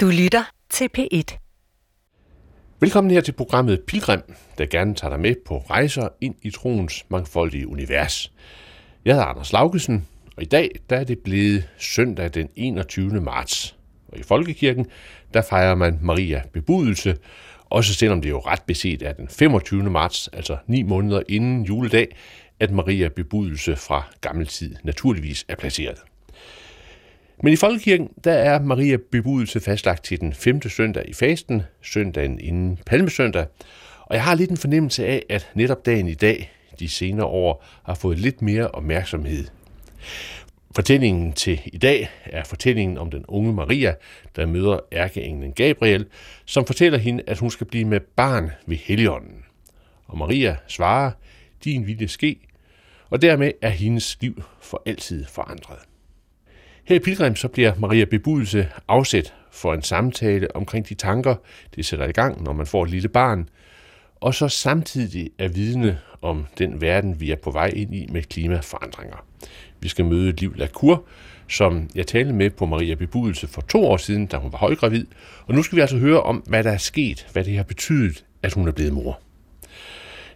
[0.00, 1.38] Du lytter til P1.
[2.80, 4.20] Velkommen her til programmet Pilgrim,
[4.58, 8.32] der gerne tager dig med på rejser ind i troens mangfoldige univers.
[9.04, 10.06] Jeg hedder Anders Laugesen,
[10.36, 13.20] og i dag der er det blevet søndag den 21.
[13.20, 13.76] marts.
[14.08, 14.86] Og i Folkekirken,
[15.34, 17.16] der fejrer man Maria bebudelse,
[17.64, 19.82] også selvom det jo ret beset er den 25.
[19.90, 22.16] marts, altså ni måneder inden juledag,
[22.60, 25.98] at Maria bebudelse fra gammel tid naturligvis er placeret.
[27.42, 30.68] Men i Folkekirken, der er Maria bebudelse fastlagt til den 5.
[30.68, 33.46] søndag i fasten, søndagen inden palmesøndag,
[34.00, 37.64] og jeg har lidt en fornemmelse af, at netop dagen i dag, de senere år,
[37.84, 39.46] har fået lidt mere opmærksomhed.
[40.76, 43.94] Fortællingen til i dag er fortællingen om den unge Maria,
[44.36, 46.06] der møder ærkeenglen Gabriel,
[46.44, 49.44] som fortæller hende, at hun skal blive med barn ved Helligånden.
[50.06, 51.10] Og Maria svarer,
[51.64, 52.38] din vilje ske,
[53.10, 55.78] og dermed er hendes liv for altid forandret.
[56.88, 61.34] Her i Pilgrim så bliver Maria Bebudelse afsæt for en samtale omkring de tanker,
[61.76, 63.48] det sætter i gang, når man får et lille barn,
[64.20, 68.22] og så samtidig er vidne om den verden, vi er på vej ind i med
[68.22, 69.16] klimaforandringer.
[69.80, 71.04] Vi skal møde Liv Lacour,
[71.48, 75.06] som jeg talte med på Maria Bebudelse for to år siden, da hun var højgravid,
[75.46, 78.24] og nu skal vi altså høre om, hvad der er sket, hvad det har betydet,
[78.42, 79.20] at hun er blevet mor.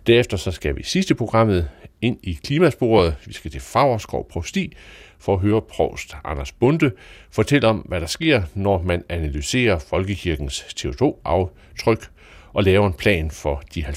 [0.07, 1.69] Derefter så skal vi sidste programmet
[2.03, 3.17] ind i klimasporet.
[3.27, 4.77] Vi skal til Fagerskov Prosti
[5.19, 6.91] for at høre provst Anders Bunde
[7.31, 12.11] fortælle om, hvad der sker, når man analyserer Folkekirkens CO2-aftryk
[12.53, 13.93] og laver en plan for de 70%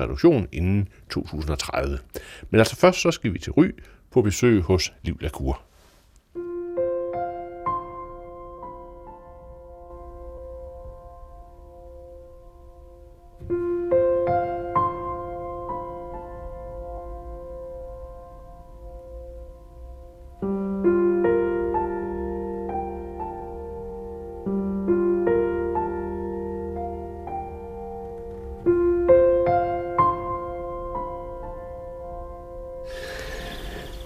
[0.00, 1.98] reduktion inden 2030.
[2.50, 3.70] Men altså først så skal vi til Ry
[4.10, 5.69] på besøg hos Liv Lacour.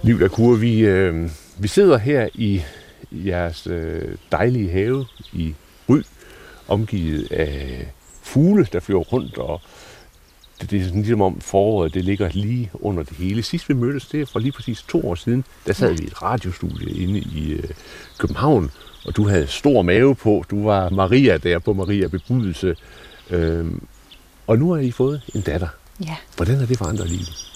[0.05, 2.61] Liv Lacour, vi, øh, vi sidder her i
[3.11, 5.55] jeres øh, dejlige have i
[5.89, 6.01] Ry,
[6.67, 7.87] omgivet af
[8.21, 9.61] fugle, der flyver rundt, og
[10.61, 13.43] det, det er sådan ligesom om foråret, det ligger lige under det hele.
[13.43, 16.07] Sidst vi mødtes, det er for lige præcis to år siden, der sad vi i
[16.07, 17.69] et radiostudie inde i øh,
[18.17, 18.71] København,
[19.05, 20.43] og du havde stor mave på.
[20.51, 22.75] Du var Maria der på Maria Bebudelse.
[23.29, 23.65] Øh,
[24.47, 25.67] og nu har I fået en datter.
[26.05, 26.15] Ja.
[26.35, 27.51] Hvordan har det forandret livet?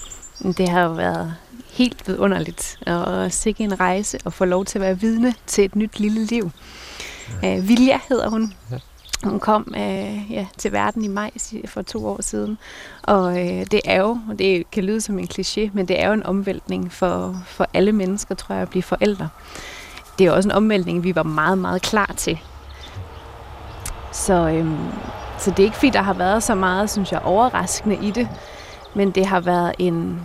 [0.57, 1.33] Det har jo været
[1.79, 5.75] helt vidunderligt, og sikke en rejse at få lov til at være vidne til et
[5.75, 6.51] nyt lille liv.
[7.43, 7.57] Ja.
[7.57, 8.53] Uh, Vilja hedder hun.
[8.71, 8.77] Ja.
[9.23, 11.31] Hun kom uh, ja, til verden i maj
[11.65, 12.57] for to år siden,
[13.03, 13.35] og uh,
[13.71, 16.93] det er jo, det kan lyde som en kliché, men det er jo en omvæltning
[16.93, 19.29] for, for alle mennesker, tror jeg, at blive forældre.
[20.19, 22.39] Det er også en omvæltning, vi var meget, meget klar til.
[24.11, 24.77] Så, øhm,
[25.37, 28.27] så det er ikke fordi, der har været så meget, synes jeg, overraskende i det,
[28.95, 30.21] men det har været en,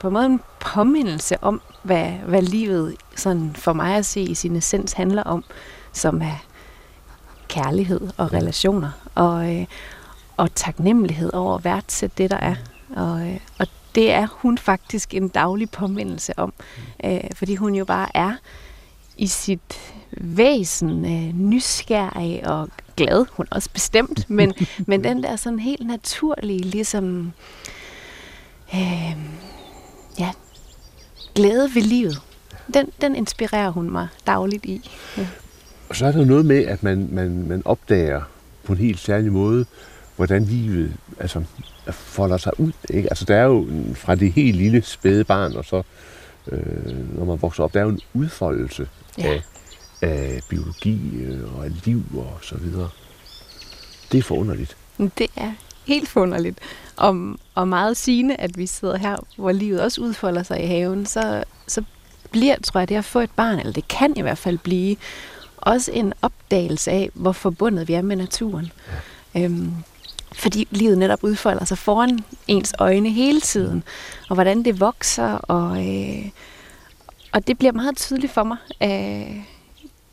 [0.00, 4.34] på en måde en påmindelse om, hvad, hvad livet sådan for mig at se i
[4.34, 5.44] sin essens handler om,
[5.92, 6.44] som er
[7.48, 9.66] kærlighed og relationer, og, øh,
[10.36, 12.54] og taknemmelighed over at værdsætte det, der er.
[12.96, 16.52] Og, øh, og det er hun faktisk en daglig påmindelse om,
[17.04, 18.32] øh, fordi hun jo bare er
[19.16, 23.26] i sit væsen øh, nysgerrig og glad.
[23.32, 24.54] Hun er også bestemt, men,
[24.86, 27.32] men den der sådan helt naturlige, ligesom
[28.74, 29.16] øh,
[30.18, 30.30] ja,
[31.34, 32.20] glæde ved livet.
[32.74, 34.90] Den, den inspirerer hun mig dagligt i.
[35.18, 35.26] Ja.
[35.88, 38.22] Og så er der noget med, at man, man, man opdager
[38.64, 39.66] på en helt særlig måde,
[40.16, 41.42] hvordan livet altså,
[41.90, 42.72] folder sig ud.
[42.90, 43.08] Ikke?
[43.10, 45.82] Altså, der er jo fra det helt lille spæde barn, og så
[46.52, 48.88] øh, når man vokser op, der er jo en udfoldelse
[49.18, 49.32] ja.
[49.32, 49.42] af,
[50.02, 52.88] af biologi øh, og af liv og så videre.
[54.12, 54.76] Det er forunderligt.
[54.98, 55.52] Det er
[55.86, 56.58] helt forunderligt.
[57.00, 61.06] Og, og meget sigende, at vi sidder her, hvor livet også udfolder sig i haven,
[61.06, 61.82] så, så
[62.30, 64.96] bliver, tror jeg, det at få et barn, eller det kan i hvert fald blive,
[65.56, 68.72] også en opdagelse af, hvor forbundet vi er med naturen.
[69.34, 69.44] Ja.
[69.44, 69.72] Øhm,
[70.32, 72.18] fordi livet netop udfolder sig foran
[72.48, 73.82] ens øjne hele tiden,
[74.28, 76.28] og hvordan det vokser, og, øh,
[77.32, 79.36] og det bliver meget tydeligt for mig, øh,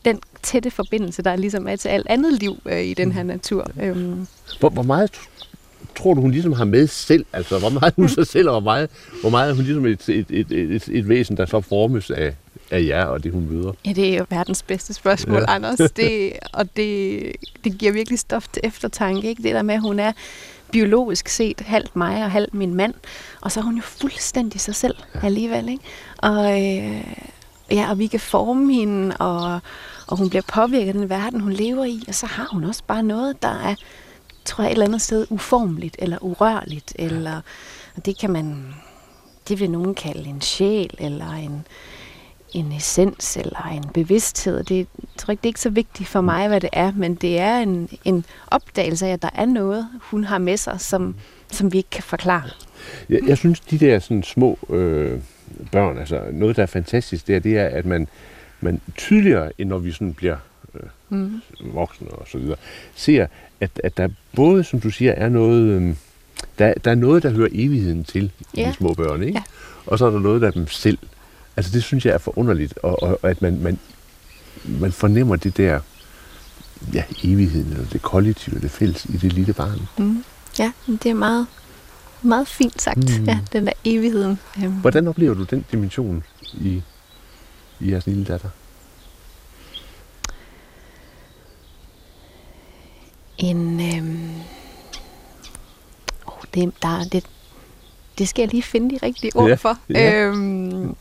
[0.04, 3.66] den tætte forbindelse, der ligesom er til alt andet liv øh, i den her natur.
[3.80, 4.26] Øhm.
[4.60, 5.10] Hvor, hvor meget
[5.98, 7.26] tror du, hun ligesom har med selv?
[7.32, 8.90] Altså, hvor meget hun sig selv, og hvor meget,
[9.20, 12.34] hvor meget hun ligesom et, et, et, et, et væsen, der så formes af,
[12.70, 13.72] af jer og det, hun møder?
[13.86, 15.54] Ja, det er jo verdens bedste spørgsmål, ja.
[15.54, 15.78] Anders.
[15.96, 17.22] Det, og det,
[17.64, 19.28] det giver virkelig stof til eftertanke.
[19.28, 19.42] Ikke?
[19.42, 20.12] Det der med, at hun er
[20.72, 22.94] biologisk set halvt mig og halvt min mand,
[23.40, 25.68] og så er hun jo fuldstændig sig selv alligevel.
[25.68, 25.84] Ikke?
[26.18, 27.04] Og, øh,
[27.70, 29.60] ja, og vi kan forme hende, og,
[30.06, 32.82] og hun bliver påvirket af den verden, hun lever i, og så har hun også
[32.86, 33.74] bare noget, der er,
[34.48, 37.40] tror jeg, et eller andet sted uformeligt, eller urørligt, eller
[37.96, 38.74] og det kan man,
[39.48, 41.66] det vil nogen kalde en sjæl, eller en,
[42.52, 44.64] en essens, eller en bevidsthed.
[44.64, 44.86] Det, jeg
[45.16, 47.58] tror ikke, det er ikke så vigtigt for mig, hvad det er, men det er
[47.58, 51.14] en, en opdagelse af, at der er noget, hun har med sig, som,
[51.52, 52.50] som vi ikke kan forklare.
[53.08, 55.20] Jeg, jeg synes, de der sådan små øh,
[55.72, 58.08] børn, altså noget, der er fantastisk der, det er, at man,
[58.60, 60.36] man tydeligere, end når vi sådan bliver
[60.74, 61.40] øh, mm.
[61.60, 62.56] voksne og så videre,
[62.94, 63.26] ser,
[63.60, 65.94] at, at der både, som du siger, er noget, øh,
[66.58, 68.68] der, der er noget, der hører evigheden til ja.
[68.68, 69.38] de små børn, ikke?
[69.38, 69.42] Ja.
[69.86, 70.98] Og så er der noget, der er dem selv.
[71.56, 73.78] Altså det synes jeg er forunderligt, og, og, og at man, man,
[74.64, 75.80] man fornemmer det der,
[76.94, 79.80] ja, evigheden, eller det kollektive, det fælles i det lille barn.
[79.98, 80.24] Mm.
[80.58, 81.46] Ja, det er meget,
[82.22, 83.24] meget fint sagt, mm.
[83.24, 84.38] ja, den der evigheden.
[84.64, 84.72] Øhm.
[84.72, 86.24] Hvordan oplever du den dimension
[86.54, 86.82] i,
[87.80, 88.48] i jeres lille datter?
[93.38, 94.32] En, øhm,
[96.26, 97.26] oh, det, der, det,
[98.18, 99.78] det skal jeg lige finde de rigtige ord ja, for.
[99.90, 100.14] Ja.
[100.14, 100.96] Øhm,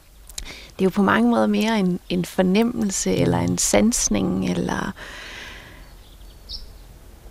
[0.79, 4.91] det er jo på mange måder mere en, en fornemmelse, eller en sansning, eller...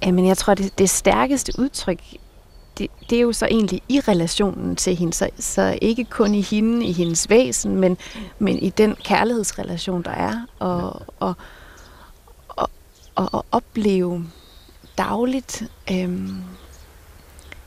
[0.02, 2.00] Jamen, jeg tror, det, det stærkeste udtryk,
[2.78, 5.12] det, det er jo så egentlig i relationen til hende.
[5.12, 7.96] Så, så ikke kun i hende, i hendes væsen, men,
[8.38, 10.46] men i den kærlighedsrelation, der er.
[10.58, 11.34] Og, og,
[12.48, 12.70] og,
[13.14, 14.26] og, og opleve
[14.98, 15.62] dagligt,
[15.92, 16.36] øhm,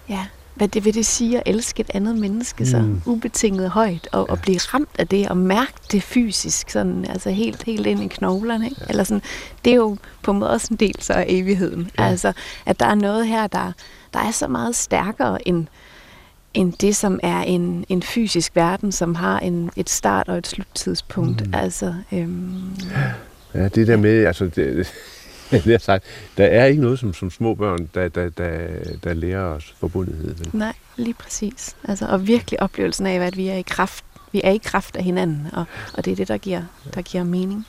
[0.09, 0.25] ja,
[0.59, 3.01] hvad det vil det sige at elske et andet menneske så mm.
[3.05, 4.31] ubetinget højt, og, ja.
[4.31, 8.07] og blive ramt af det, og mærke det fysisk, sådan, altså helt, helt ind i
[8.07, 8.65] knoglerne.
[8.65, 8.77] Ikke?
[8.81, 8.85] Ja.
[8.89, 9.21] Eller sådan,
[9.65, 11.91] det er jo på en måde også en del så af evigheden.
[11.99, 12.03] Ja.
[12.03, 12.33] Altså,
[12.65, 13.71] at der er noget her, der,
[14.13, 15.67] der er så meget stærkere end,
[16.53, 20.47] end det, som er en, en fysisk verden, som har en, et start- og et
[20.47, 21.47] sluttidspunkt.
[21.47, 21.53] Mm.
[21.53, 22.75] Altså, øhm,
[23.53, 24.93] ja, det der med, altså, det,
[25.65, 26.03] det er sagt,
[26.37, 28.67] der er ikke noget som, som små børn, der, der, der,
[29.03, 30.35] der lærer os forbundethed.
[30.35, 30.49] Vel?
[30.53, 31.75] Nej, lige præcis.
[31.83, 35.03] Altså, og virkelig oplevelsen af, at vi er i kraft vi er i kraft af
[35.03, 36.61] hinanden, og, og det er det, der giver,
[36.95, 37.65] der giver mening.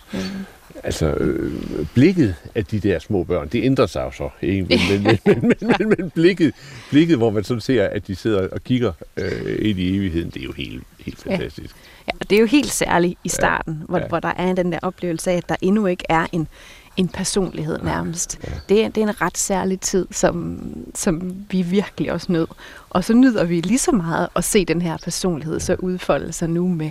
[0.84, 4.28] Altså, øh, blikket af de der små børn, det ændrer sig jo så.
[4.42, 4.62] Ikke?
[4.62, 6.54] Men, men, men, men, men, men blikket,
[6.90, 10.40] blikket, hvor man sådan ser, at de sidder og kigger øh, ind i evigheden, det
[10.40, 11.76] er jo helt, helt fantastisk.
[12.06, 12.12] Ja.
[12.12, 13.84] ja, det er jo helt særligt i starten, ja.
[13.88, 14.06] Hvor, ja.
[14.06, 16.48] hvor der er den der oplevelse af, at der endnu ikke er en,
[16.96, 18.38] en personlighed nærmest.
[18.44, 18.52] Ja.
[18.68, 20.60] Det, er, det er en ret særlig tid, som,
[20.94, 22.46] som vi virkelig også nød.
[22.90, 26.50] Og så nyder vi lige så meget at se den her personlighed så udfolde sig
[26.50, 26.90] nu med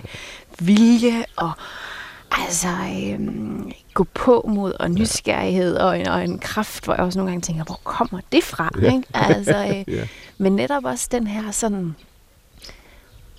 [0.58, 1.52] vilje og
[2.30, 2.68] altså
[3.12, 7.30] øhm, gå på mod og nysgerrighed og en, og en kraft, hvor jeg også nogle
[7.30, 8.70] gange tænker, hvor kommer det fra?
[8.82, 8.94] Ja.
[8.94, 9.08] Ikke?
[9.14, 9.56] Altså,
[9.88, 10.06] øh, ja.
[10.38, 11.94] Men netop også den her sådan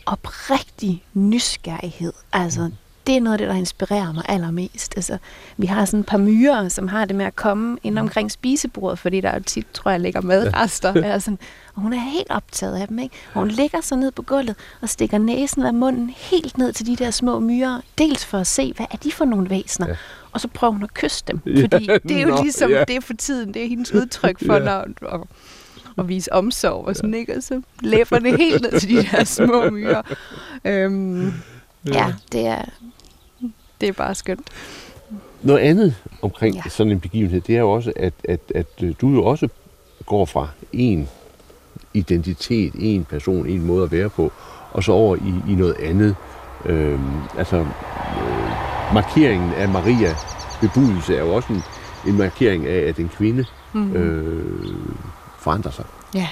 [0.06, 2.14] oprigtig nysgerrighed.
[2.34, 2.72] Altså,
[3.12, 4.94] det er noget af det, der inspirerer mig allermest.
[4.96, 5.18] Altså,
[5.58, 9.00] vi har sådan et par myrer, som har det med at komme ind omkring spisebordet,
[9.00, 10.94] fordi der er jo tit, tror jeg, ligger madrester.
[10.96, 11.20] Ja.
[11.20, 11.40] sådan.
[11.76, 13.16] Og hun er helt optaget af dem, ikke?
[13.34, 16.88] Og hun ligger så ned på gulvet og stikker næsen af munden helt ned til
[16.88, 17.82] de der små myrer.
[17.98, 19.88] Dels for at se, hvad er de for nogle væsener?
[19.88, 19.96] Ja.
[20.32, 22.88] Og så prøver hun at kysse dem, fordi ja, det er jo no, ligesom, yeah.
[22.88, 24.66] det er for tiden, det er hendes udtryk for, yeah.
[24.66, 25.28] når, og,
[25.98, 27.38] at vise omsorg og sådan, ikke?
[27.38, 30.02] Og så læber det helt ned til de der små myrer.
[30.66, 31.34] Øhm,
[31.86, 32.66] Ja, det er,
[33.82, 34.50] det er bare skønt.
[35.42, 36.62] Noget andet omkring ja.
[36.70, 39.48] sådan en begivenhed, det er jo også, at, at, at øh, du jo også
[40.06, 41.10] går fra en
[41.94, 44.32] identitet, en person, en måde at være på,
[44.72, 46.16] og så over i, i noget andet.
[46.66, 47.66] Øhm, altså, øh,
[48.94, 50.16] markeringen af Maria
[50.62, 51.62] bebudelse er jo også en,
[52.08, 53.96] en markering af, at en kvinde mm.
[53.96, 54.76] øh,
[55.40, 55.86] forandrer sig.
[56.16, 56.28] Ja.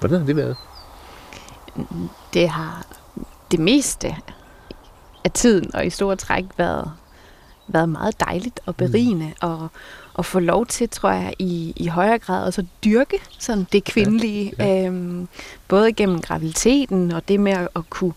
[0.00, 0.56] Hvordan har det været?
[2.34, 2.86] Det har
[3.50, 4.16] det meste
[5.24, 6.92] af tiden og i store træk været,
[7.68, 9.48] været meget dejligt og berigende mm.
[9.48, 9.68] og,
[10.14, 13.84] og få lov til, tror jeg, i, i højere grad også at dyrke sådan det
[13.84, 14.86] kvindelige, ja, ja.
[14.86, 15.28] Øhm,
[15.68, 18.12] både gennem graviditeten og det med at, at, kunne,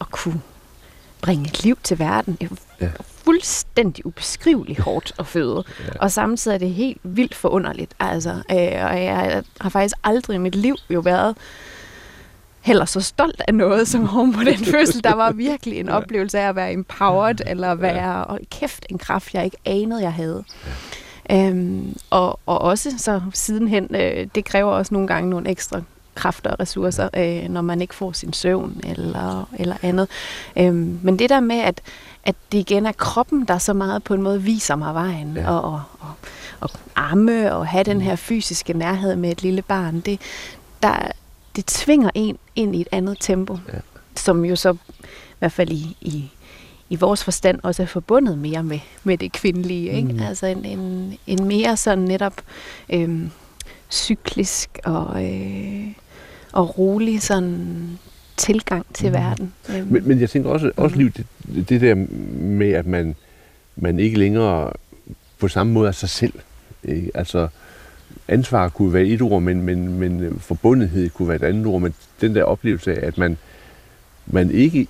[0.00, 0.40] at kunne
[1.22, 2.38] bringe et liv til verden.
[2.80, 2.88] Ja.
[3.24, 5.64] Fuldstændig ubeskriveligt hårdt at føde.
[5.80, 5.84] Ja.
[6.00, 7.94] Og samtidig er det helt vildt forunderligt.
[8.00, 11.36] Altså, øh, og jeg har faktisk aldrig i mit liv jo været
[12.60, 15.04] heller så stolt af noget som hun på den fødsel.
[15.04, 19.34] Der var virkelig en oplevelse af at være empowered, eller være, og kæft, en kraft,
[19.34, 20.44] jeg ikke anede, jeg havde.
[21.30, 25.80] Øhm, og, og også så sidenhen, øh, det kræver også nogle gange nogle ekstra
[26.14, 30.08] kræfter og ressourcer, øh, når man ikke får sin søvn eller, eller andet.
[30.58, 31.80] Øhm, men det der med, at,
[32.24, 35.50] at det igen er kroppen, der så meget på en måde viser mig vejen, ja.
[35.50, 36.14] og, og, og,
[36.60, 40.20] og arme og have den her fysiske nærhed med et lille barn, det,
[40.82, 40.96] der,
[41.56, 43.78] det tvinger en ind i et andet tempo, ja.
[44.16, 45.06] som jo så, i
[45.38, 46.30] hvert fald i, i,
[46.90, 49.90] i vores forstand også er forbundet mere med, med det kvindelige.
[49.92, 50.12] Ikke?
[50.12, 50.20] Mm.
[50.22, 52.34] Altså en, en, en mere sådan netop
[52.92, 53.20] øh,
[53.90, 55.86] cyklisk og, øh,
[56.52, 57.98] og rolig sådan
[58.36, 59.12] tilgang til Mm.
[59.12, 59.52] verden.
[59.70, 61.26] Øhm, Men, men jeg tænker også, også liv, det,
[61.68, 61.94] det der
[62.40, 63.16] med, at man,
[63.76, 64.72] man ikke længere
[65.38, 66.32] på samme måde er sig selv.
[66.84, 67.10] Ikke?
[67.14, 67.48] Altså,
[68.30, 71.80] ansvar kunne være et ord, men, men, men øh, forbundethed kunne være et andet ord.
[71.80, 73.36] Men den der oplevelse af, at man,
[74.26, 74.88] man ikke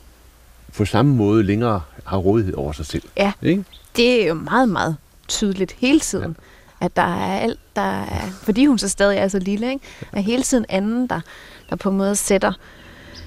[0.77, 3.03] på samme måde længere har rådighed over sig selv.
[3.17, 3.33] Ja.
[3.43, 3.65] Ikke?
[3.97, 4.97] det er jo meget, meget
[5.29, 6.37] tydeligt hele tiden,
[6.81, 6.85] ja.
[6.85, 9.85] at der er alt, der er, fordi hun så stadig er så lille, ikke?
[10.13, 11.21] er hele tiden anden, der,
[11.71, 12.53] der på en måde sætter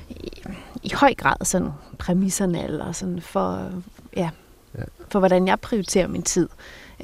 [0.09, 0.43] i,
[0.83, 3.71] i høj grad sådan præmisserne, eller sådan for,
[4.17, 4.29] ja,
[4.77, 4.83] Ja.
[5.09, 6.49] for hvordan jeg prioriterer min tid.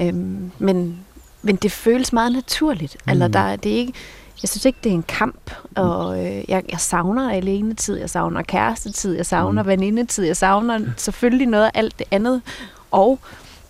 [0.02, 1.00] Øhm, men,
[1.42, 2.98] men det føles meget naturligt.
[3.06, 3.12] Mm.
[3.12, 3.94] Eller der, det er ikke,
[4.42, 8.10] jeg synes ikke, det er en kamp, og øh, jeg, jeg savner alene tid, jeg
[8.10, 9.70] savner kærestetid, jeg savner mm.
[9.70, 12.42] venindetid, jeg savner selvfølgelig noget af alt det andet,
[12.92, 13.20] og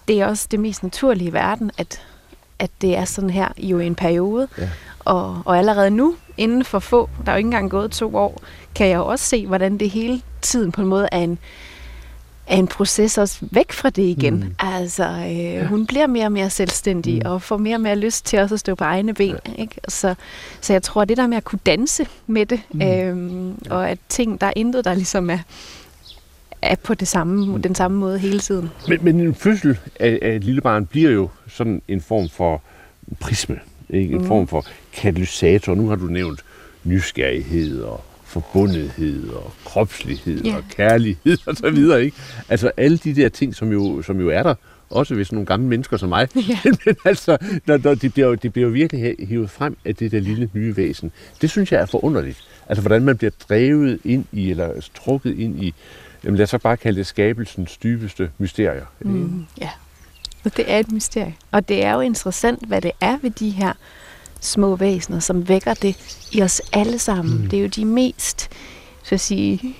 [0.07, 2.01] det er også det mest naturlige i verden, at,
[2.59, 4.69] at det er sådan her jo i en periode, Ja.
[4.99, 8.41] og, og allerede nu, inden for få, der er jo ikke engang gået to år,
[8.75, 11.39] kan jeg jo også se, hvordan det hele tiden på en måde er en,
[12.49, 14.33] er en proces også væk fra det igen.
[14.35, 14.55] Mm.
[14.59, 17.31] Altså, øh, hun bliver mere og mere selvstændig, Mm.
[17.31, 19.35] og får mere og mere lyst til også at stå på egne ben.
[19.47, 19.53] Ja.
[19.61, 19.75] Ikke?
[19.87, 20.15] Så,
[20.61, 22.81] så jeg tror, det der med at kunne danse med det, Mm.
[22.81, 25.39] øhm, og at ting, der er intet, der ligesom er,
[26.61, 27.61] er på det samme, Mm.
[27.61, 28.69] den samme måde hele tiden.
[28.87, 32.61] Men, men en fødsel af, af et lille barn bliver jo sådan en form for
[33.19, 34.13] prisme, ikke?
[34.15, 34.27] en Mm.
[34.27, 35.75] form for katalysator.
[35.75, 36.43] Nu har du nævnt
[36.83, 40.55] nysgerrighed og forbundethed og kropslighed Ja.
[40.55, 42.03] og kærlighed og så videre.
[42.03, 42.17] Ikke?
[42.49, 44.55] Altså alle de der ting, som jo, som jo er der,
[44.89, 46.27] også hvis nogle gamle mennesker som mig.
[46.35, 46.59] Ja.
[46.85, 50.49] Men altså, når, når de, bliver, de bliver virkelig hivet frem af det der lille
[50.53, 51.11] nye væsen.
[51.41, 52.43] Det synes jeg er forunderligt.
[52.69, 55.73] Altså hvordan man bliver drevet ind i, eller trukket ind i,
[56.23, 58.85] jamen lad os så bare kalde det skabelsens dybeste mysterier.
[59.01, 59.69] Mm, ja,
[60.43, 61.35] og det er et mysterie.
[61.51, 63.73] Og det er jo interessant, hvad det er ved de her
[64.39, 65.95] små væsener, som vækker det
[66.31, 67.41] i os alle sammen.
[67.41, 67.49] Mm.
[67.49, 68.49] Det er jo de mest,
[69.03, 69.75] så at sige,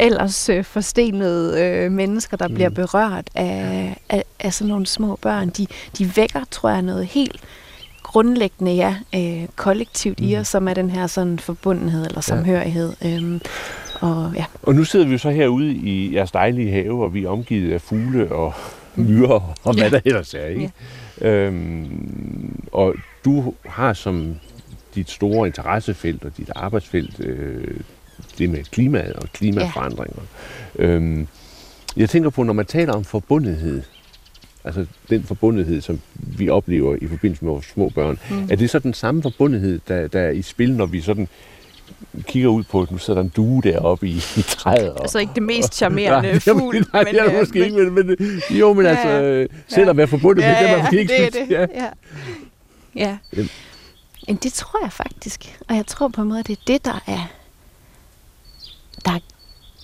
[0.00, 2.54] ellers øh, forstenede øh, mennesker, der Mm.
[2.54, 5.48] bliver berørt af, af, af sådan nogle små børn.
[5.48, 5.66] De,
[5.98, 7.40] de vækker, tror jeg, noget helt
[8.02, 10.26] grundlæggende, ja, øh, kollektivt mm.
[10.26, 12.92] i os, som er den her sådan forbundenhed eller samhørighed.
[13.04, 13.40] Øhm,
[14.00, 17.24] og ja, Og nu sidder vi jo så herude i jeres dejlige have, og vi
[17.24, 18.52] er omgivet af fugle og
[18.96, 19.88] myrer og hvad Ja.
[19.90, 20.46] der ellers er.
[20.46, 20.72] Ikke?
[21.20, 22.25] Øhm,
[22.76, 24.34] og du har som
[24.94, 27.80] dit store interessefelt og dit arbejdsfelt øh,
[28.38, 30.22] det med klimaet og klimaforandringer.
[30.78, 30.84] Ja.
[30.84, 31.26] Øhm,
[31.96, 33.82] jeg tænker på, når man taler om forbundethed,
[34.64, 38.48] altså den forbundethed, som vi oplever i forbindelse med vores små børn, Mm.
[38.50, 41.28] er det så den samme forbundethed, der, der er i spil, når vi sådan
[42.22, 44.90] kigger ud på, nu sidder der en due deroppe i, i træet.
[44.92, 46.86] Og, altså ikke det mest charmerende nej, fugl.
[46.92, 48.16] Nej, det er det øh, måske ikke, men, men
[48.50, 49.46] jo, men Ja, altså, ja.
[49.68, 51.74] selv at være forbundet med, det er man måske ikke det er det.
[51.74, 51.86] Ja.
[52.96, 53.18] Ja.
[53.32, 53.50] Jamen.
[54.26, 55.58] Men det tror jeg faktisk.
[55.68, 57.26] Og jeg tror på en måde, det er det, der er,
[59.04, 59.20] der er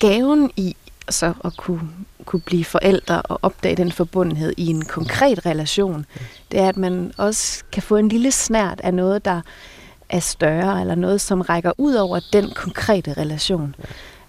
[0.00, 0.76] gaven i
[1.08, 1.90] så at kunne,
[2.24, 6.06] kunne blive forældre og opdage den forbundenhed i en konkret relation.
[6.52, 9.40] Det er, at man også kan få en lille snært af noget, der
[10.08, 13.74] er større, eller noget, som rækker ud over den konkrete relation.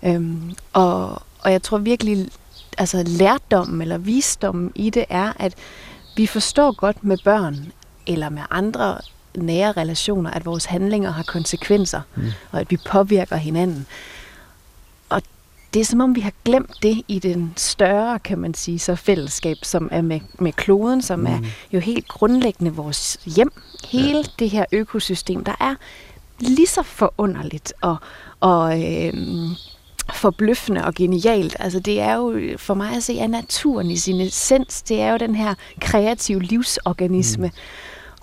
[0.03, 2.27] Øhm, og, og jeg tror virkelig,
[2.77, 5.55] altså lærdommen eller visdommen i det er, at
[6.15, 7.71] vi forstår godt med børn
[8.07, 8.97] eller med andre
[9.37, 12.23] nære relationer, at vores handlinger har konsekvenser, mm.
[12.51, 13.85] og at vi påvirker hinanden.
[15.09, 15.21] Og
[15.73, 18.95] det er som om, vi har glemt det i den større, kan man sige, så
[18.95, 21.25] fællesskab, som er med, med kloden, som mm.
[21.25, 21.39] er
[21.73, 23.51] jo helt grundlæggende vores hjem.
[23.87, 24.23] Hele ja.
[24.39, 25.75] det her økosystem, der er
[26.39, 27.97] lige så forunderligt og,
[28.39, 29.49] og øhm,
[30.13, 31.55] forbløffende og genialt.
[31.59, 35.11] Altså det er jo for mig at se, at naturen i sin essens, det er
[35.11, 37.47] jo den her kreative livsorganisme.
[37.47, 37.53] Mm.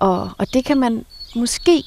[0.00, 1.04] Og, og det kan man
[1.36, 1.84] måske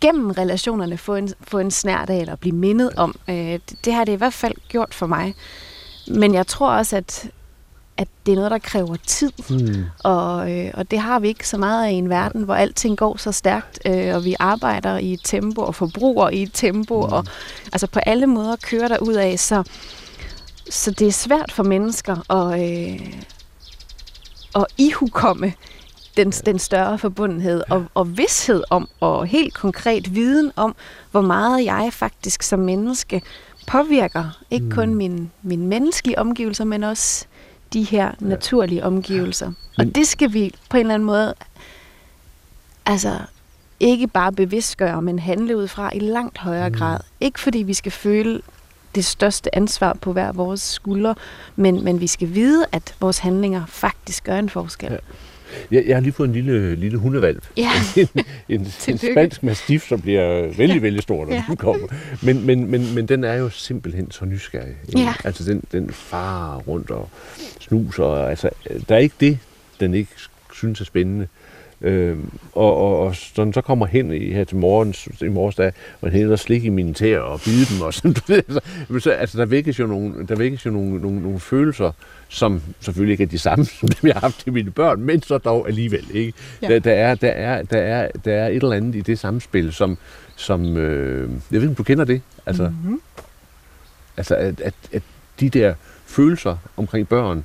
[0.00, 3.14] gennem relationerne få en, få en snært af, eller blive mindet om.
[3.28, 5.34] Øh, det, det har det i hvert fald gjort for mig.
[6.08, 7.30] Men jeg tror også, at,
[7.96, 9.32] at det er noget, der kræver tid.
[9.48, 9.84] Hmm.
[10.04, 12.98] Og, øh, og det har vi ikke så meget af i en verden, hvor alting
[12.98, 17.06] går så stærkt, øh, og vi arbejder i et tempo, og forbruger i et tempo,
[17.06, 17.12] mm.
[17.12, 17.24] og
[17.72, 19.38] altså på alle måder kører der ud af.
[19.38, 19.62] Så,
[20.70, 23.12] så det er svært for mennesker at, øh,
[24.54, 25.52] at ihukomme
[26.16, 30.74] den, den større forbundenhed og, og vidshed om, og helt konkret viden om,
[31.10, 33.22] hvor meget jeg faktisk som menneske
[33.66, 34.70] påvirker ikke mm.
[34.72, 37.26] kun min, min menneskelige omgivelser, men også
[37.72, 38.26] de her ja.
[38.26, 39.46] naturlige omgivelser.
[39.46, 41.34] Men- Og det skal vi på en eller anden måde
[42.86, 43.18] altså
[43.80, 46.74] ikke bare bevidstgøre, men handle ud fra i langt højere Mm.
[46.74, 46.98] grad.
[47.20, 48.42] Ikke fordi vi skal føle
[48.94, 51.14] det største ansvar på hver vores skuldre,
[51.56, 54.90] men, men vi skal vide, at vores handlinger faktisk gør en forskel.
[54.92, 54.96] Ja.
[55.70, 57.44] Jeg, jeg har lige fået en lille, lille hundevalp.
[57.56, 57.70] Ja.
[57.96, 58.08] en,
[58.48, 60.80] en, en spansk mastiff, som bliver vældig, ja.
[60.80, 61.44] vældig stor, når ja.
[61.48, 61.86] den kommer.
[62.22, 64.74] Men, men, men, men den er jo simpelthen så nysgerrig.
[64.96, 65.14] Ja.
[65.24, 67.08] Altså, den, den farer rundt og
[67.60, 68.04] snuser.
[68.04, 68.50] Altså,
[68.88, 69.38] der er ikke det,
[69.80, 70.10] den ikke
[70.52, 71.28] synes er spændende.
[71.82, 75.72] Øhm, og, og, og så, så kommer hen i, her til morgens, i morges dag,
[76.00, 78.12] og hen og slik i mine tæer og bide dem og sådan.
[78.16, 78.42] Du ved,
[78.90, 81.92] altså, altså, der vækkes jo, nogle, der vækkes jo nogle, nogle, nogle følelser,
[82.28, 85.22] som selvfølgelig ikke er de samme, som dem jeg har haft til mine børn, men
[85.22, 86.06] så dog alligevel.
[86.14, 86.32] Ikke?
[86.62, 86.68] Ja.
[86.68, 89.72] Der, der, er, der, er, der, er, der er et eller andet i det samspil,
[89.72, 89.98] som,
[90.36, 93.00] som øh, jeg ved ikke, om du kender det, altså, mm-hmm.
[94.16, 95.02] altså at, at, at
[95.40, 95.74] de der
[96.06, 97.44] følelser omkring børn,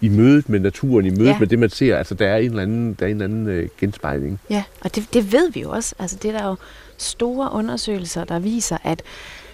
[0.00, 1.38] i mødet med naturen, i mødet ja.
[1.38, 1.96] med det, man ser.
[1.96, 4.40] Altså, der er en eller anden, der er en eller anden øh, genspejling.
[4.50, 5.94] Ja, og det, det ved vi jo også.
[5.98, 6.56] Altså, det er der jo
[6.96, 9.02] store undersøgelser, der viser, at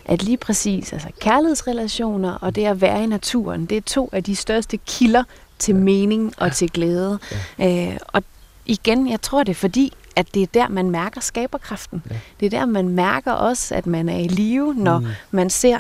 [0.08, 4.24] at lige præcis altså kærlighedsrelationer og det at være i naturen, det er to af
[4.24, 5.22] de største kilder
[5.58, 5.80] til ja.
[5.80, 6.52] mening og ja.
[6.52, 7.18] til glæde.
[7.58, 7.92] Ja.
[7.92, 8.22] Øh, og
[8.66, 12.02] igen, jeg tror det er fordi, at det er der, man mærker skaberkraften.
[12.10, 12.16] Ja.
[12.40, 15.06] Det er der, man mærker også, at man er i live, når mm.
[15.30, 15.78] man ser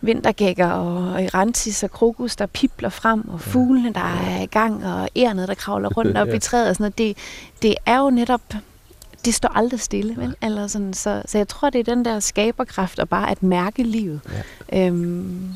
[0.00, 5.08] vintergækker og irantis og krokus, der pipler frem, og fuglene, der er i gang, og
[5.16, 6.34] ærnet, der kravler rundt op ja.
[6.34, 6.68] i træet.
[6.68, 6.98] Og sådan noget.
[6.98, 7.16] Det,
[7.62, 8.42] det er jo netop
[9.26, 10.36] det står aldrig stille, vel?
[10.42, 13.82] Eller sådan, så, så jeg tror, det er den der skaberkraft og bare at mærke
[13.82, 14.20] livet.
[14.72, 14.86] Ja.
[14.86, 15.54] Øhm.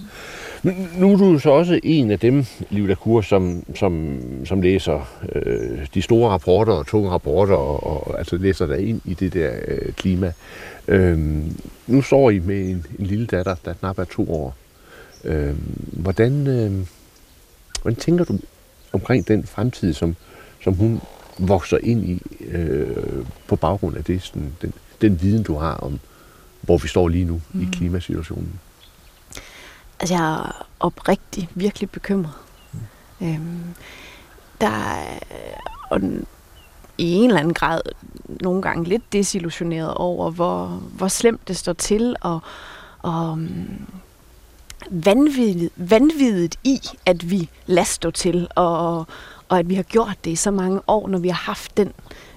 [0.62, 5.86] Nu er du så også en af dem, Liv Lacour, som, som, som læser øh,
[5.94, 9.50] de store rapporter og tunge rapporter, og, og altså læser der ind i det der
[9.68, 10.32] øh, klima.
[10.88, 14.56] Øhm, nu står I med en, en lille datter, der knap er to år.
[15.24, 16.86] Øhm, hvordan, øh,
[17.82, 18.38] hvordan tænker du
[18.92, 20.16] omkring den fremtid, som,
[20.64, 21.00] som hun
[21.38, 22.96] vokser ind i øh,
[23.48, 26.00] på baggrund af det, sådan, den, den viden, du har om,
[26.60, 27.62] hvor vi står lige nu mm.
[27.62, 28.60] i klimasituationen?
[30.00, 32.32] Altså, jeg er oprigtigt virkelig bekymret.
[32.72, 33.26] Mm.
[33.26, 33.74] Øhm,
[34.60, 35.18] der er
[35.90, 36.00] og
[36.98, 37.80] i en eller anden grad
[38.40, 42.40] nogle gange lidt desillusioneret over, hvor, hvor slemt det står til, og,
[43.02, 43.86] og um,
[44.90, 49.06] vanvittigt, vanvittigt i, at vi lader stå til, og,
[49.48, 51.92] og at vi har gjort det i så mange år, når vi har haft den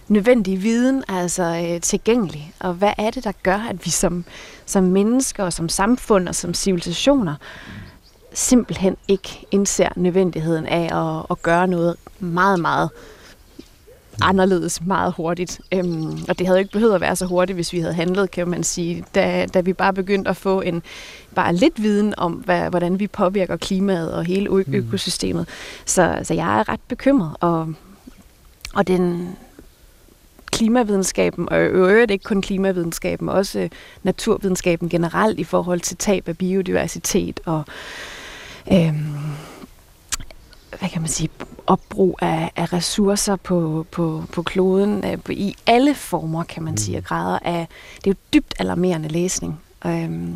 [0.07, 2.53] nødvendige viden altså øh, tilgængelig.
[2.59, 4.25] Og hvad er det, der gør, at vi som,
[4.65, 7.35] som mennesker og som samfund og som civilisationer
[8.33, 12.89] simpelthen ikke indser nødvendigheden af at, at gøre noget meget, meget
[14.21, 15.61] anderledes meget hurtigt.
[15.71, 18.47] Øhm, og det havde ikke behøvet at være så hurtigt, hvis vi havde handlet, kan
[18.47, 20.83] man sige, da, da vi bare begyndte at få en
[21.35, 24.73] bare lidt viden om, hvad, hvordan vi påvirker klimaet og hele ø- mm.
[24.73, 25.47] økosystemet.
[25.85, 27.73] Så, så jeg er ret bekymret, og,
[28.73, 29.35] og den
[30.53, 33.69] klimavidenskaben, og i øvrigt ikke kun klimavidenskaben, også
[34.03, 37.63] naturvidenskaben generelt i forhold til tab af biodiversitet og
[38.71, 39.15] øhm,
[40.79, 41.29] hvad kan man sige,
[41.67, 46.97] opbrug af, af ressourcer på, på, på kloden øh, i alle former, kan man sige,
[46.97, 47.05] og mm.
[47.05, 49.61] grader af, det er jo dybt alarmerende læsning.
[49.85, 50.35] Øhm,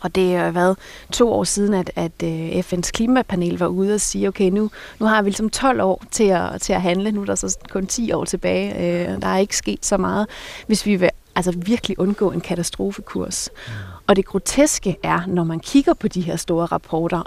[0.00, 0.76] og det er været
[1.12, 5.06] to år siden, at, at øh, FN's klimapanel var ude og sige, okay, nu, nu
[5.06, 7.86] har vi ligesom 12 år til at, til at handle, nu er der så kun
[7.86, 10.26] 10 år tilbage, øh, der er ikke sket så meget,
[10.66, 13.50] hvis vi vil altså virkelig undgå en katastrofekurs.
[13.66, 13.72] Mm.
[14.06, 17.22] Og det groteske er, når man kigger på de her store rapporter,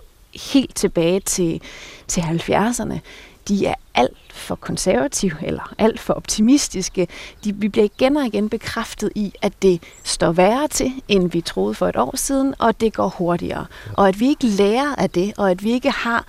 [0.53, 1.61] helt tilbage til,
[2.07, 2.99] til 70'erne,
[3.47, 7.07] de er alt for konservative eller alt for optimistiske.
[7.43, 11.41] De, vi bliver igen og igen bekræftet i, at det står værre til, end vi
[11.41, 13.65] troede for et år siden, og det går hurtigere.
[13.93, 16.25] Og at vi ikke lærer af det, og at vi ikke har,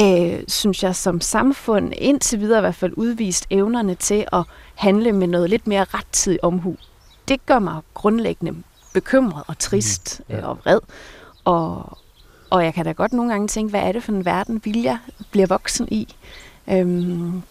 [0.00, 4.42] øh, synes jeg, som samfund indtil videre i hvert fald udvist evnerne til at
[4.74, 6.76] handle med noget lidt mere rettidig omhu.
[7.28, 10.46] Det gør mig grundlæggende bekymret og trist mm, ja.
[10.46, 10.80] og vred.
[11.44, 11.98] Og,
[12.50, 14.98] og jeg kan da godt nogle gange tænke, hvad er det for en verden, Vilja
[15.30, 16.14] bliver voksen i?
[16.72, 17.42] Øhm,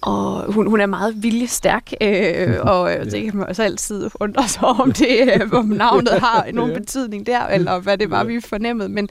[0.00, 4.48] og hun, hun er meget viljestærk, øh, og øh, det kan man også altid undre
[4.48, 8.40] sig om, det, øh, om navnet har nogen betydning der, eller hvad det var, vi
[8.40, 8.88] fornemmede.
[8.88, 9.08] Men,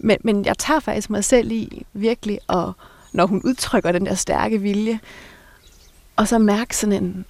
[0.00, 2.72] men, men jeg tager faktisk mig selv i virkelig, og
[3.12, 5.00] når hun udtrykker den der stærke vilje,
[6.16, 7.24] og så mærke sådan en,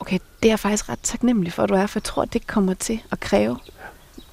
[0.00, 2.46] okay, det er jeg faktisk ret taknemmelig for, at du er, for jeg tror, det
[2.46, 3.58] kommer til at kræve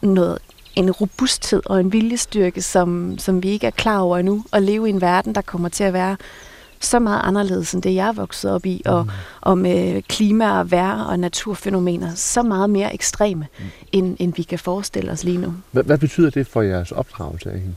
[0.01, 0.37] noget
[0.75, 4.87] en robusthed og en viljestyrke, som, som vi ikke er klar over endnu, at leve
[4.87, 6.17] i en verden, der kommer til at være
[6.79, 9.09] så meget anderledes end det, jeg er vokset op i, og, mm.
[9.41, 13.65] og med klima og vejr og naturfænomener så meget mere ekstreme, mm.
[13.91, 15.53] end, end vi kan forestille os lige nu.
[15.71, 17.75] Hvad, hvad betyder det for jeres opdragelse af hende?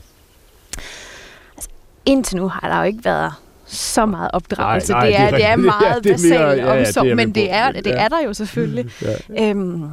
[1.55, 1.69] Altså,
[2.05, 3.33] indtil nu har der jo ikke været
[3.65, 4.91] så meget opdragelse.
[4.91, 7.05] Nej, nej, det, er, det, er, er meget ja, er basal mere, ja, ja, omsorg,
[7.05, 8.91] det men det er, det er der jo selvfølgelig.
[9.01, 9.49] Ja.
[9.49, 9.83] Øhm,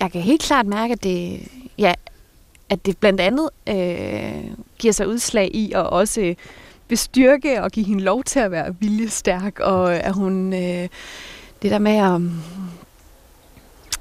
[0.00, 1.40] jeg kan helt klart mærke, at det,
[2.74, 6.34] at det blandt andet øh, giver sig udslag i at også øh,
[6.88, 10.88] bestyrke og give hende lov til at være viljestærk, og øh, at hun øh,
[11.62, 12.20] det der med at,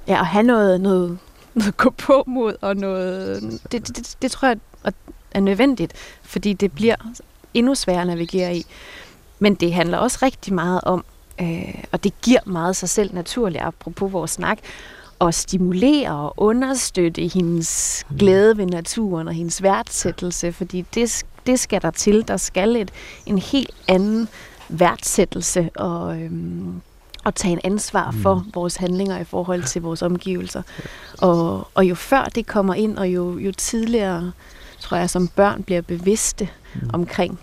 [0.08, 1.18] ja, at have noget, noget,
[1.54, 4.58] noget gå på mod, og noget, det, det, det, det tror jeg
[5.32, 6.96] er nødvendigt, fordi det bliver
[7.54, 8.66] endnu sværere at navigere i.
[9.40, 11.06] Men det handler også rigtig meget om,
[11.42, 14.60] øh, og det giver meget sig selv naturligt, apropos vores snak,
[15.22, 18.18] at stimulere og understøtte hendes mm.
[18.18, 22.28] glæde ved naturen og hendes værdsættelse, fordi det, det skal der til.
[22.28, 22.92] Der skal et,
[23.26, 24.28] en helt anden
[24.70, 26.82] værdsættelse og, øhm,
[27.24, 28.52] og tage en ansvar for mm.
[28.54, 30.62] vores handlinger i forhold til vores omgivelser.
[31.22, 34.32] Og, og jo før det kommer ind, og jo, jo tidligere,
[34.80, 36.90] tror jeg, som børn bliver bevidste mm.
[36.94, 37.40] omkring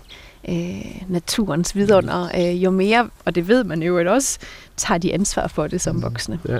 [0.49, 4.39] øh, naturens vidunder, øh, jo mere, og det ved man jo også,
[4.77, 6.01] tager de ansvar for det som mm.
[6.01, 6.39] voksne.
[6.47, 6.57] Ja.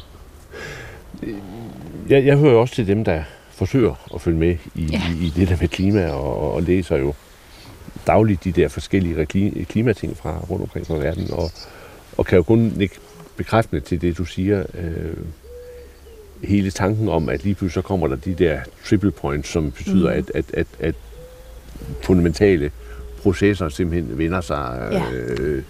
[2.10, 5.02] Jeg, jeg hører også til dem, der forsøger at følge med i, ja.
[5.22, 7.14] i, i det der med klima, og, og læser jo
[8.08, 9.26] dagligt de der forskellige
[9.66, 11.52] klimating fra rundt omkring på verden, og,
[12.18, 12.96] og kan jo kun ikke
[13.38, 14.64] bekræftende til det, du siger.
[14.74, 15.18] Øh,
[16.44, 20.14] hele tanken om, at lige pludselig så kommer der de der triple points, som betyder,
[20.14, 20.18] mm.
[20.18, 20.96] at, at, at, at
[22.02, 22.72] fundamentale
[23.22, 25.12] processer simpelthen vender sig, ja.
[25.12, 25.64] øh,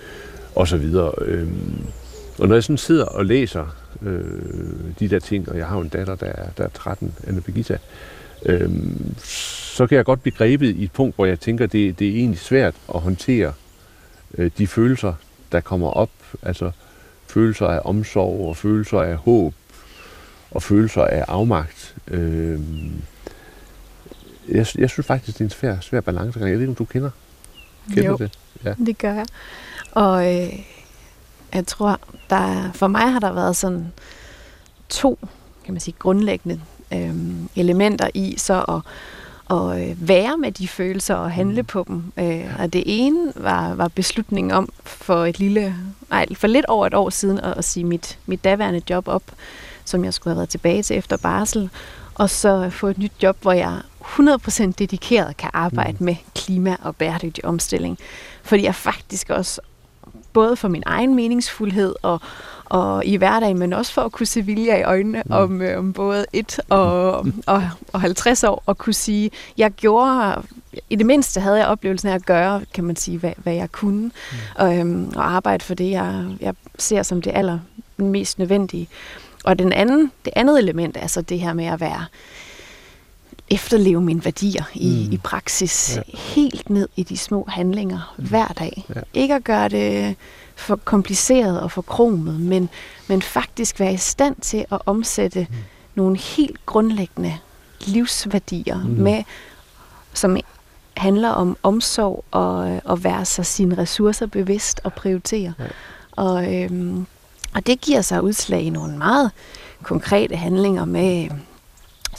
[0.56, 1.12] og så videre.
[1.22, 1.48] Øh,
[2.40, 5.82] og når jeg sådan sidder og læser øh, de der ting, og jeg har jo
[5.82, 7.78] en datter, der er, der er 13, Anna Birgitta,
[8.46, 8.70] øh,
[9.24, 12.16] så kan jeg godt blive grebet i et punkt, hvor jeg tænker, det, det er
[12.16, 13.54] egentlig svært at håndtere
[14.38, 15.14] øh, de følelser,
[15.52, 16.10] der kommer op.
[16.42, 16.72] Altså
[17.28, 19.54] følelser af omsorg og følelser af håb
[20.52, 21.96] og følelser af afmagt.
[22.08, 22.60] Øh,
[24.48, 26.40] jeg, jeg synes faktisk, det er en svær, svær balance.
[26.40, 27.10] Jeg ved ikke, om du kender,
[27.94, 28.40] kender jo, det?
[28.64, 29.26] Ja, det gør jeg.
[29.92, 30.54] Og øh,
[31.54, 33.94] jeg tror, der, for mig har der været sådan
[34.90, 35.20] to
[35.66, 36.62] kan man sige, grundlæggende
[36.94, 37.16] øh,
[37.56, 38.82] elementer i så at,
[39.58, 41.68] at øh, være med de følelser og handle mm.
[41.68, 42.04] på dem.
[42.18, 45.76] Øh, og det ene var, var beslutningen om for et lille,
[46.10, 49.24] nej, for lidt over et år siden at, at sige mit, mit daværende job op,
[49.86, 51.70] som jeg skulle have været tilbage til efter barsel,
[52.16, 56.06] og så få et nyt job, hvor jeg 100% dedikeret kan arbejde mm.
[56.06, 57.98] med klima og bæredygtig omstilling.
[58.44, 59.62] Fordi jeg faktisk også
[60.34, 62.22] både for min egen meningsfuldhed og,
[62.65, 65.32] og i hverdagen, men også for at kunne se vilje i øjnene mm.
[65.32, 70.44] om, øh, om både et og, og, og 50 år, og kunne sige, jeg gjorde,
[70.89, 73.72] i det mindste havde jeg oplevelsen af at gøre, kan man sige, hvad, hvad jeg
[73.72, 74.38] kunne, mm.
[74.56, 77.60] og, øhm, og arbejde for det, jeg, jeg ser som det aller
[77.98, 78.89] mest nødvendige.
[79.44, 82.06] Og den anden, det andet element er så det her med at være
[83.52, 85.14] efterleve mine værdier i, mm.
[85.14, 85.96] i praksis.
[85.96, 86.18] Ja.
[86.18, 88.26] Helt ned i de små handlinger mm.
[88.26, 88.86] hver dag.
[88.96, 89.02] Ja.
[89.14, 90.16] Ikke at gøre det
[90.56, 92.70] for kompliceret og for kromet, men,
[93.08, 95.56] men faktisk være i stand til at omsætte mm.
[95.96, 97.38] nogle helt grundlæggende
[97.86, 98.90] livsværdier, mm.
[98.90, 99.24] med,
[100.14, 100.38] som
[100.98, 105.54] handler om omsorg og at være sig sine ressourcer bevidst og prioritere.
[105.60, 105.66] Ja.
[106.12, 107.06] Og, øhm,
[107.54, 109.32] og det giver sig udslag i nogle meget
[109.84, 111.30] konkrete handlinger med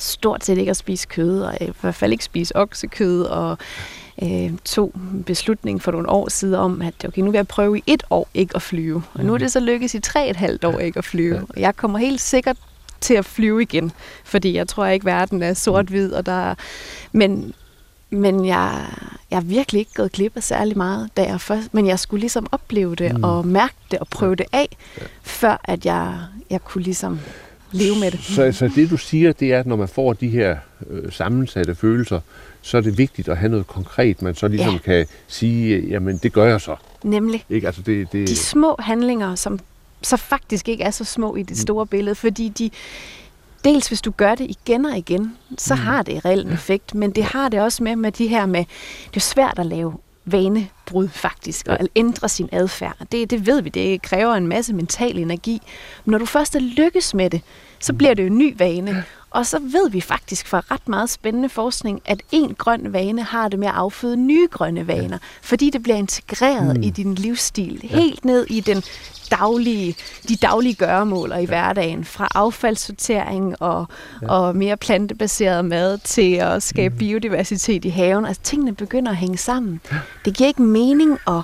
[0.02, 3.58] stort set ikke at spise kød, og i hvert fald ikke spise oksekød, og
[4.22, 4.92] øh, tog
[5.26, 8.28] beslutning for nogle år siden om, at okay, nu vil jeg prøve i et år
[8.34, 9.02] ikke at flyve.
[9.14, 11.46] Og nu er det så lykkedes i tre et halvt år ikke at flyve.
[11.48, 12.56] Og jeg kommer helt sikkert
[13.00, 13.92] til at flyve igen,
[14.24, 16.54] fordi jeg tror ikke, verden er sort-hvid, og der
[17.12, 17.54] men,
[18.10, 18.86] men jeg,
[19.30, 22.20] jeg er virkelig ikke gået glip af særlig meget, da jeg først, men jeg skulle
[22.20, 23.24] ligesom opleve det, mm.
[23.24, 24.76] og mærke det, og prøve det af,
[25.22, 26.18] før at jeg,
[26.50, 27.20] jeg kunne ligesom
[27.72, 28.20] leve med det.
[28.22, 30.56] Så, så det du siger, det er, at når man får de her
[30.90, 32.20] øh, sammensatte følelser,
[32.62, 34.78] så er det vigtigt at have noget konkret, man så ligesom ja.
[34.78, 36.76] kan sige, jamen det gør jeg så.
[37.04, 37.44] Nemlig.
[37.50, 37.66] Ikke?
[37.66, 38.28] Altså, det, det...
[38.28, 39.58] De små handlinger, som
[40.02, 41.56] så faktisk ikke er så små i det mm.
[41.56, 41.88] store mm.
[41.88, 42.70] billede, fordi de,
[43.64, 45.80] dels hvis du gør det igen og igen, så mm.
[45.80, 48.64] har det reelt en effekt, men det har det også med, med de her med,
[49.10, 52.96] det er svært at lave vanebrud faktisk, og ændre sin adfærd.
[53.12, 55.60] Det, det ved vi, det kræver en masse mental energi.
[56.04, 57.40] Men når du først er lykkes med det,
[57.80, 59.04] så bliver det jo en ny vane.
[59.32, 63.48] Og så ved vi faktisk fra ret meget spændende forskning, at en grøn vane har
[63.48, 65.26] det med at afføde nye grønne vaner, ja.
[65.42, 66.82] fordi det bliver integreret mm.
[66.82, 67.96] i din livsstil, ja.
[67.96, 68.82] helt ned i den
[69.30, 69.96] daglige,
[70.28, 71.46] de daglige gøremål og i ja.
[71.46, 73.86] hverdagen, fra affaldssortering og,
[74.22, 74.28] ja.
[74.28, 76.98] og mere plantebaseret mad til at skabe mm.
[76.98, 78.26] biodiversitet i haven.
[78.26, 79.80] Altså tingene begynder at hænge sammen.
[79.92, 79.98] Ja.
[80.24, 81.42] Det giver ikke mening at,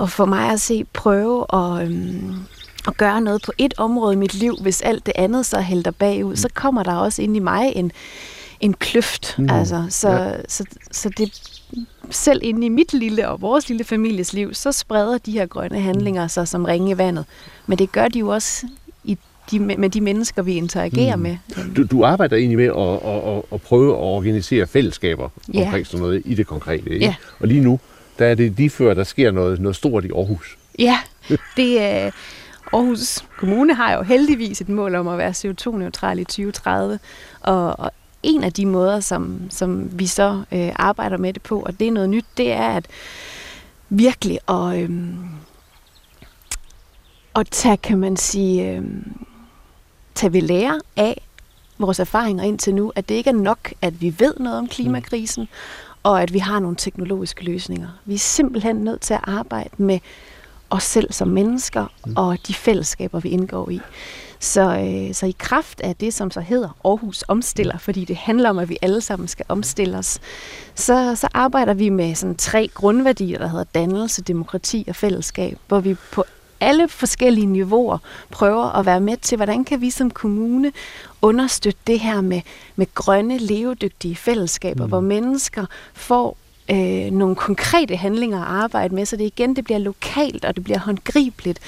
[0.00, 2.34] at for mig at se prøve at, øhm,
[2.88, 5.90] at gøre noget på et område i mit liv, hvis alt det andet så hælder
[5.90, 6.36] bagud, mm.
[6.36, 7.92] så kommer der også ind i mig en,
[8.60, 9.34] en kløft.
[9.38, 9.50] Mm.
[9.50, 10.32] Altså, så, ja.
[10.48, 11.60] så, så det
[12.10, 15.80] selv inde i mit lille og vores lille families liv, så spreder de her grønne
[15.80, 17.24] handlinger sig som ringe i vandet.
[17.66, 18.66] Men det gør de jo også
[19.04, 19.18] i
[19.50, 21.22] de, med de mennesker, vi interagerer mm.
[21.22, 21.36] med.
[21.76, 25.64] Du, du arbejder egentlig med at, at, at, at prøve at organisere fællesskaber ja.
[25.64, 26.90] omkring sådan noget i det konkrete.
[26.90, 27.06] Ikke?
[27.06, 27.14] Ja.
[27.40, 27.80] Og lige nu,
[28.18, 30.58] der er det lige før, der sker noget, noget stort i Aarhus.
[30.78, 30.98] Ja,
[31.56, 32.10] det er...
[32.72, 36.98] Aarhus Kommune har jo heldigvis et mål om at være CO2-neutral i 2030,
[37.40, 37.90] og, og
[38.22, 41.88] en af de måder, som, som vi så øh, arbejder med det på, og det
[41.88, 42.86] er noget nyt, det er at
[43.88, 44.90] virkelig at, øh,
[47.36, 48.84] at tage, kan man sige, øh,
[50.14, 51.22] tage ved lære af
[51.78, 55.48] vores erfaringer indtil nu, at det ikke er nok, at vi ved noget om klimakrisen,
[56.02, 57.88] og at vi har nogle teknologiske løsninger.
[58.04, 59.98] Vi er simpelthen nødt til at arbejde med
[60.70, 63.80] os selv som mennesker og de fællesskaber, vi indgår i.
[64.42, 68.50] Så, øh, så i kraft af det, som så hedder Aarhus Omstiller, fordi det handler
[68.50, 70.18] om, at vi alle sammen skal omstille os,
[70.74, 75.80] så, så arbejder vi med sådan tre grundværdier, der hedder dannelse, demokrati og fællesskab, hvor
[75.80, 76.24] vi på
[76.60, 77.98] alle forskellige niveauer
[78.30, 80.72] prøver at være med til, hvordan kan vi som kommune
[81.22, 82.40] understøtte det her med,
[82.76, 84.88] med grønne, levedygtige fællesskaber, mm.
[84.88, 86.36] hvor mennesker får
[86.70, 90.64] øh, nogle konkrete handlinger at arbejde med, så det igen det bliver lokalt, og det
[90.64, 91.58] bliver håndgribeligt,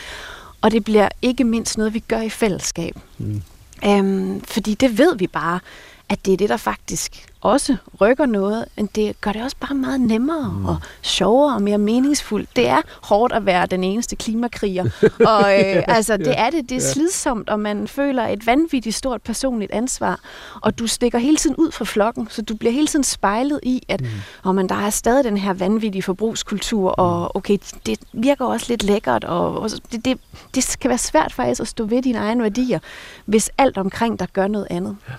[0.60, 2.96] og det bliver ikke mindst noget, vi gør i fællesskab.
[3.18, 3.42] Mm.
[3.84, 5.60] Øhm, fordi det ved vi bare,
[6.08, 9.74] at det er det, der faktisk også rykker noget, men det gør det også bare
[9.74, 10.64] meget nemmere mm.
[10.64, 12.56] og sjovere og mere meningsfuldt.
[12.56, 14.84] Det er hårdt at være den eneste klimakriger,
[15.32, 16.68] og øh, altså det er det.
[16.68, 20.20] Det er slidsomt, og man føler et vanvittigt stort personligt ansvar,
[20.60, 23.82] og du stikker hele tiden ud fra flokken, så du bliver hele tiden spejlet i,
[23.88, 24.08] at mm.
[24.44, 27.38] oh, man, der er stadig den her vanvittige forbrugskultur, og mm.
[27.38, 30.18] okay, det virker også lidt lækkert, og, og det, det,
[30.54, 32.78] det kan være svært faktisk at stå ved dine egne værdier,
[33.24, 34.96] hvis alt omkring dig gør noget andet.
[35.08, 35.14] Ja.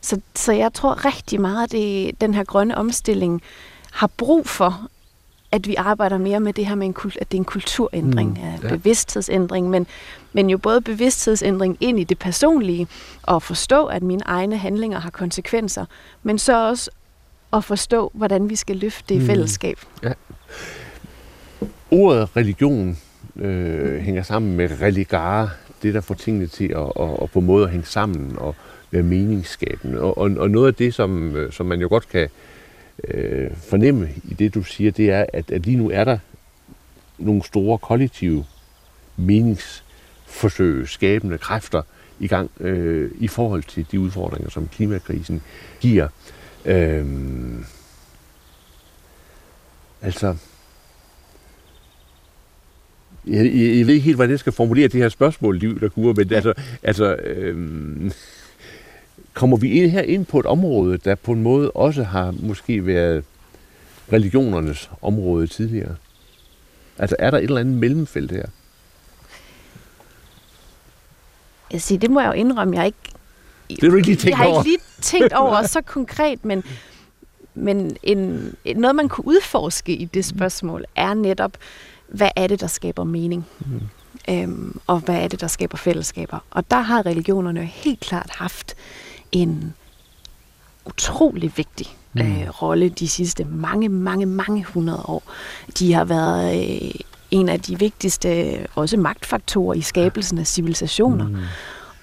[0.00, 3.42] Så, så jeg tror rigtig meget, at det, den her grønne omstilling
[3.92, 4.88] har brug for,
[5.52, 8.68] at vi arbejder mere med det her med, en, at det er en kulturændring, mm,
[8.68, 8.68] ja.
[8.68, 9.86] bevidsthedsændring, men,
[10.32, 12.86] men jo både bevidsthedsændring ind i det personlige,
[13.22, 15.84] og forstå, at mine egne handlinger har konsekvenser,
[16.22, 16.90] men så også
[17.52, 19.78] at forstå, hvordan vi skal løfte det mm, fællesskab.
[20.02, 20.12] Ja.
[21.90, 22.98] Ordet religion
[23.36, 25.50] øh, hænger sammen med religare,
[25.82, 28.54] det der får tingene til at, at, at på måde at hænge sammen, og,
[28.90, 30.00] være meningsskabende.
[30.00, 32.28] Og, og, og noget af det, som, øh, som man jo godt kan
[33.04, 36.18] øh, fornemme i det, du siger, det er, at, at lige nu er der
[37.18, 38.44] nogle store kollektive
[39.16, 41.82] meningsforsøg, skabende kræfter
[42.20, 45.42] i gang øh, i forhold til de udfordringer, som klimakrisen
[45.80, 46.08] giver.
[46.64, 47.06] Øh,
[50.02, 50.36] altså,
[53.26, 55.88] jeg, jeg, jeg ved ikke helt, hvordan jeg skal formulere det her spørgsmål, Liv, der
[55.88, 58.10] kunne, men altså, altså øh,
[59.38, 62.86] kommer vi ind her ind på et område, der på en måde også har måske
[62.86, 63.24] været
[64.12, 65.96] religionernes område tidligere?
[66.98, 68.46] Altså er der et eller andet mellemfelt her?
[71.72, 72.98] Jeg siger, det må jeg jo indrømme, jeg ikke...
[73.68, 74.58] Det har du ikke lige tænkt jeg har over.
[74.58, 76.64] ikke lige tænkt over så konkret, men,
[77.54, 81.52] men en, noget, man kunne udforske i det spørgsmål, er netop,
[82.08, 83.46] hvad er det, der skaber mening?
[83.58, 83.80] Mm.
[84.30, 86.38] Øhm, og hvad er det, der skaber fællesskaber?
[86.50, 88.74] Og der har religionerne helt klart haft
[89.32, 89.74] en
[90.86, 92.20] utrolig vigtig mm.
[92.20, 95.22] øh, rolle de sidste mange, mange, mange hundrede år.
[95.78, 96.90] De har været øh,
[97.30, 101.28] en af de vigtigste også magtfaktorer i skabelsen af civilisationer.
[101.28, 101.36] Mm.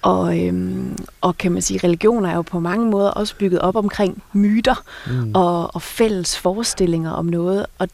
[0.02, 3.76] Og, øhm, og kan man sige, religioner er jo på mange måder også bygget op
[3.76, 5.30] omkring myter mm.
[5.34, 7.66] og, og fælles forestillinger om noget.
[7.78, 7.88] Og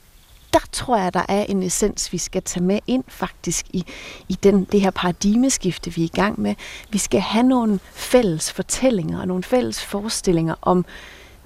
[0.52, 3.84] der tror jeg, der er en essens, vi skal tage med ind faktisk i,
[4.28, 6.54] i den, det her paradigmeskifte, vi er i gang med.
[6.90, 10.84] Vi skal have nogle fælles fortællinger og nogle fælles forestillinger om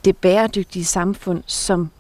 [0.05, 1.91] det bæredygtige samfund, som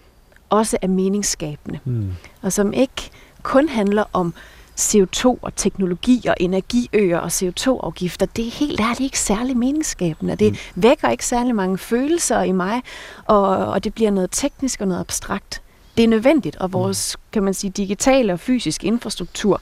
[0.50, 1.78] også er meningsskabende.
[1.84, 2.12] Mm.
[2.42, 3.10] Og som ikke
[3.42, 4.34] kun handler om
[4.80, 10.36] CO2 og teknologi og energiøer og CO2-afgifter, det er helt ærligt ikke særlig meningsskabende.
[10.36, 10.82] Det mm.
[10.82, 12.82] vækker ikke særlig mange følelser i mig,
[13.24, 15.62] og, og det bliver noget teknisk og noget abstrakt
[15.96, 19.60] det er nødvendigt, og vores, kan man sige, digitale og fysiske infrastruktur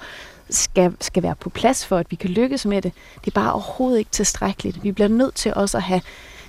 [0.51, 2.93] skal, skal være på plads for, at vi kan lykkes med det.
[3.21, 4.83] Det er bare overhovedet ikke tilstrækkeligt.
[4.83, 6.01] Vi bliver nødt til også at have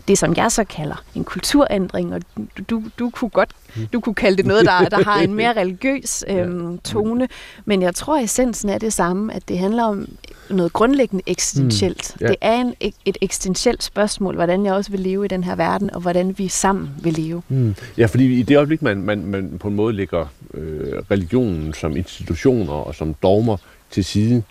[0.08, 3.50] det, som jeg så kalder en kulturændring, og du, du, du kunne godt
[3.94, 7.28] du kunne kalde det noget, der, der har en mere religiøs øhm, tone,
[7.66, 10.08] men jeg tror, essensen er det samme, at det handler om
[10.50, 12.16] noget grundlæggende eksistentielt.
[12.20, 12.30] Mm, yeah.
[12.30, 12.74] Det er en,
[13.06, 16.48] et eksistentielt spørgsmål, hvordan jeg også vil leve i den her verden, og hvordan vi
[16.48, 17.42] sammen vil leve.
[17.50, 17.76] Mm.
[17.98, 21.98] Ja, fordi i det øjeblik, man, man, man på en måde lægger øh, religionen som
[21.98, 23.58] institutioner og som dogmer
[23.92, 24.44] til side,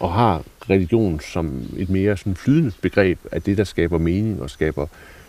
[0.00, 4.50] og har religion som et mere sådan flydende begreb af det, der skaber mening og
[4.50, 4.86] skaber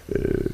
[0.10, 0.50] øh,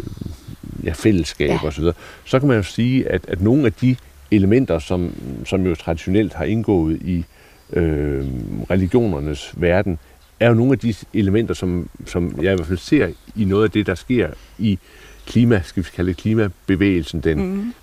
[0.83, 1.67] ja, fællesskab ja.
[1.67, 1.93] osv., så,
[2.25, 3.95] så kan man jo sige, at, at nogle af de
[4.31, 5.13] elementer, som,
[5.45, 7.25] som jo traditionelt har indgået i
[7.73, 8.25] øh,
[8.69, 9.99] religionernes verden,
[10.39, 13.63] er jo nogle af de elementer, som, som jeg i hvert fald ser i noget
[13.63, 14.79] af det, der sker i
[15.25, 17.73] klima, skal vi kalde det klimabevægelsen, den, mm.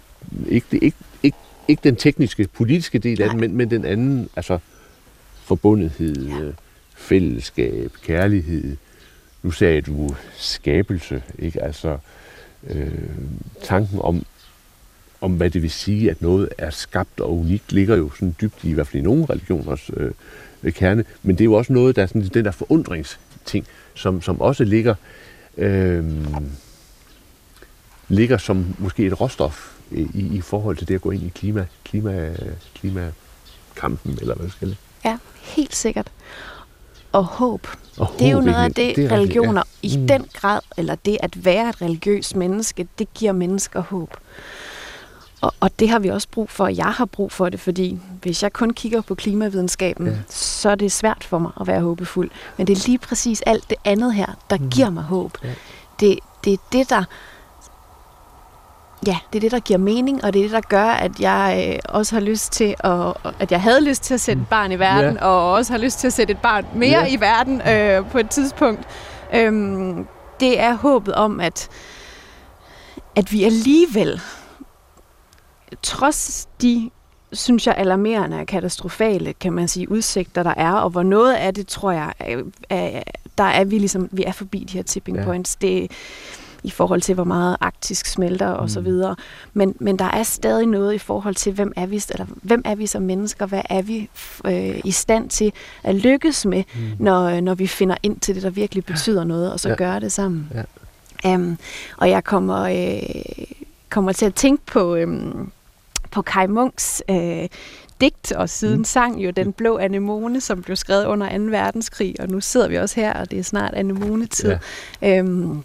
[0.49, 4.59] ikke, ikke, ikke, ikke den tekniske, politiske del af den, men, men den anden, altså
[5.45, 6.51] forbundethed, ja
[7.01, 8.77] fællesskab, kærlighed.
[9.43, 11.63] Nu sagde du skabelse, ikke?
[11.63, 11.99] Altså
[12.67, 12.93] øh,
[13.63, 14.25] tanken om,
[15.21, 18.65] om, hvad det vil sige, at noget er skabt og unikt, ligger jo sådan dybt
[18.65, 21.05] i, i hvert fald i nogle religioners øh, kerne.
[21.23, 24.65] Men det er jo også noget, der er sådan den der forundringsting, som, som også
[24.65, 24.95] ligger,
[25.57, 26.05] øh,
[28.09, 31.33] ligger som måske et råstof øh, i, i forhold til det at gå ind i
[31.35, 32.35] klima, klima,
[32.75, 36.13] klimakampen, eller hvad skal det Ja, helt sikkert.
[37.13, 37.67] Og håb.
[37.99, 39.89] Og det er jo noget af det, det religioner ja.
[39.89, 40.07] i mm.
[40.07, 44.17] den grad, eller det at være et religiøst menneske, det giver mennesker håb.
[45.41, 47.99] Og, og det har vi også brug for, og jeg har brug for det, fordi
[48.23, 50.13] hvis jeg kun kigger på klimavidenskaben, ja.
[50.29, 52.31] så er det svært for mig at være håbefuld.
[52.57, 54.71] Men det er lige præcis alt det andet her, der mm.
[54.71, 55.39] giver mig håb.
[55.45, 55.49] Ja.
[56.01, 57.05] Det, det er det, der
[59.07, 61.69] ja, det er det, der giver mening, og det er det, der gør, at jeg
[61.69, 64.73] øh, også har lyst til at, at jeg havde lyst til at sætte et barn
[64.73, 65.27] i verden, yeah.
[65.27, 67.13] og også har lyst til at sætte et barn mere yeah.
[67.13, 68.89] i verden øh, på et tidspunkt.
[69.35, 70.07] Øhm,
[70.41, 71.69] det er håbet om, at,
[73.17, 74.21] at vi alligevel,
[75.83, 76.91] trods de
[77.33, 81.55] synes jeg, alarmerende og katastrofale, kan man sige, udsigter, der er, og hvor noget af
[81.55, 83.03] det, tror jeg, er, er,
[83.39, 85.25] der er vi ligesom, vi er forbi de her tipping ja.
[85.25, 85.57] points.
[85.57, 85.91] Det,
[86.63, 88.69] i forhold til, hvor meget arktisk smelter og mm.
[88.69, 89.17] så videre.
[89.55, 92.75] Men, men der er stadig noget i forhold til, hvem er vi, eller hvem er
[92.75, 93.47] vi som mennesker?
[93.47, 94.09] Hvad er vi
[94.45, 96.81] øh, i stand til at lykkes med, mm.
[96.99, 99.75] når, når vi finder ind til det, der virkelig betyder noget, og så ja.
[99.75, 100.51] gør det sammen.
[100.55, 101.35] Ja.
[101.35, 101.59] Um,
[101.97, 103.45] og jeg kommer, øh,
[103.89, 104.95] kommer til at tænke på...
[104.95, 105.09] Øh,
[106.11, 107.49] på Kai Munks øh,
[108.01, 108.85] digt, og siden mm.
[108.85, 111.45] sang jo Den Blå Anemone, som blev skrevet under 2.
[111.45, 114.57] verdenskrig, og nu sidder vi også her, og det er snart anemonetid.
[115.03, 115.19] Ja.
[115.19, 115.65] Øhm,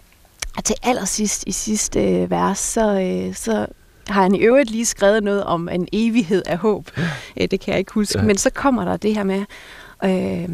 [0.57, 3.67] og til allersidst i sidste øh, vers, så, øh, så
[4.07, 6.91] har han i øvrigt lige skrevet noget om en evighed af håb.
[7.37, 8.19] Øh, det kan jeg ikke huske.
[8.19, 8.25] Ja.
[8.25, 9.45] Men så kommer der det her med,
[10.03, 10.49] øh,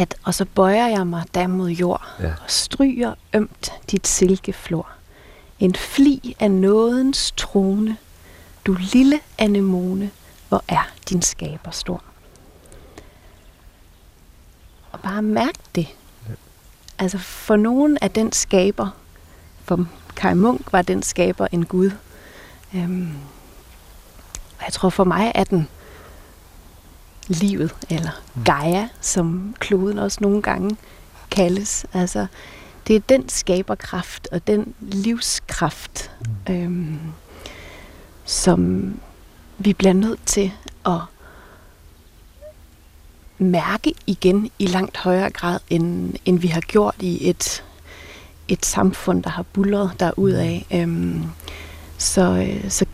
[0.00, 2.26] at og så bøjer jeg mig der mod jord, ja.
[2.26, 4.88] og stryger ømt dit silkeflor.
[5.58, 7.96] En fli af nådens trone,
[8.64, 10.10] du lille anemone,
[10.48, 12.02] hvor er din skaber stor.
[14.92, 15.88] Og bare mærk det.
[16.28, 16.34] Ja.
[16.98, 18.88] Altså for nogen af den skaber,
[19.68, 21.90] for Kai Munk var den skaber en Gud.
[22.74, 23.14] Øhm,
[24.58, 25.68] og jeg tror for mig er den
[27.26, 28.44] livet, eller mm.
[28.44, 30.76] Gaia, som kloden også nogle gange
[31.30, 31.86] kaldes.
[31.92, 32.26] Altså,
[32.86, 36.10] det er den skaberkraft og den livskraft,
[36.48, 36.54] mm.
[36.54, 36.98] øhm,
[38.24, 38.92] som
[39.58, 40.52] vi bliver nødt til
[40.86, 41.00] at
[43.38, 47.64] mærke igen i langt højere grad, end, end vi har gjort i et
[48.48, 50.60] et samfund, der har bullet derudad.
[50.70, 50.78] Mm.
[50.78, 51.24] Øhm,
[51.98, 52.86] så, øh, så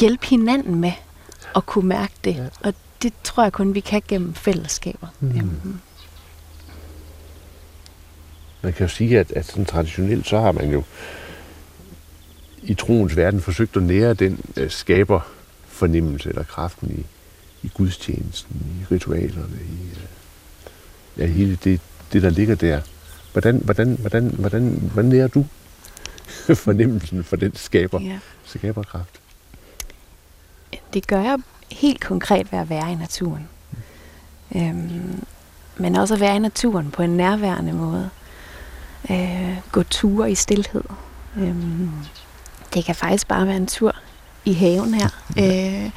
[0.00, 0.92] hjælp hinanden med
[1.56, 2.34] at kunne mærke det.
[2.34, 2.46] Ja.
[2.60, 5.06] Og det tror jeg kun, vi kan gennem fællesskaber.
[5.20, 5.28] Mm.
[5.28, 5.80] Øhm.
[8.62, 10.82] Man kan jo sige, at, at sådan traditionelt, så har man jo
[12.62, 15.20] i troens verden forsøgt at nære den øh, skaber
[15.66, 17.06] fornemmelse eller kraften i,
[17.66, 20.06] i gudstjenesten, i ritualerne, i øh,
[21.18, 21.80] ja, hele det,
[22.12, 22.80] det, der ligger der.
[23.32, 25.46] Hvordan, hvordan, hvordan, hvordan, hvordan lærer du
[26.54, 28.18] fornemmelsen for den skaber, ja.
[28.44, 29.20] skaberkraft?
[30.94, 31.38] Det gør jeg
[31.70, 33.48] helt konkret ved at være i naturen.
[34.50, 34.60] Mm.
[34.60, 35.24] Øhm,
[35.76, 38.10] men også at være i naturen på en nærværende måde.
[39.10, 40.82] Øh, gå ture i stillhed.
[41.36, 41.90] Øhm,
[42.74, 43.96] det kan faktisk bare være en tur
[44.44, 45.08] i haven her.
[45.38, 45.90] Øh,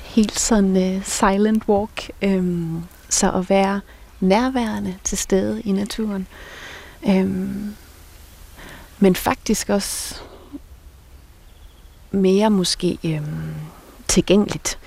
[0.00, 2.10] helt sådan uh, silent walk.
[2.22, 3.80] Øhm, så at være
[4.24, 6.26] nærværende til stede i naturen.
[7.08, 7.76] Øhm,
[8.98, 10.14] men faktisk også
[12.10, 13.54] mere måske øhm,
[14.08, 14.78] tilgængeligt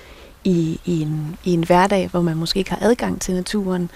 [0.44, 3.90] i, i, en, i en hverdag, hvor man måske ikke har adgang til naturen.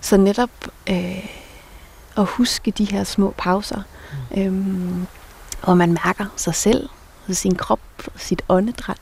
[0.00, 0.50] Så netop
[0.90, 1.26] øh,
[2.16, 3.82] at huske de her små pauser,
[4.34, 4.42] mm.
[4.42, 5.06] øhm,
[5.64, 6.88] hvor man mærker sig selv,
[7.30, 7.80] sin krop,
[8.16, 9.00] sit åndedræt.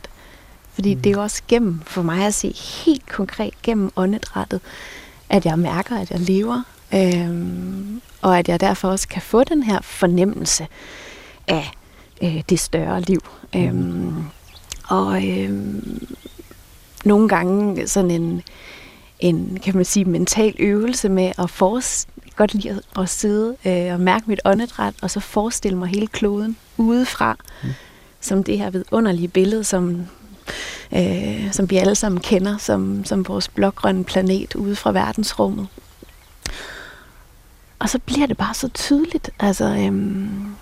[0.72, 1.02] Fordi mm.
[1.02, 2.52] det er jo også gennem, for mig at se
[2.84, 4.60] helt konkret gennem åndedrættet,
[5.28, 6.62] at jeg mærker, at jeg lever,
[6.94, 10.66] øhm, og at jeg derfor også kan få den her fornemmelse
[11.48, 11.70] af
[12.22, 13.20] øh, det større liv.
[13.56, 14.24] Øhm,
[14.88, 16.16] og øhm,
[17.04, 18.42] nogle gange sådan en,
[19.20, 23.92] en, kan man sige, mental øvelse med at forestille godt lide at, at sidde øh,
[23.92, 27.68] og mærke mit åndedræt, og så forestille mig hele kloden udefra, mm.
[28.20, 30.06] som det her vidunderlige billede, som
[30.96, 35.68] øh, som vi alle sammen kender som, som vores blågrønne planet ude fra verdensrummet.
[37.78, 40.54] og så bliver det bare så tydeligt, altså, øhm,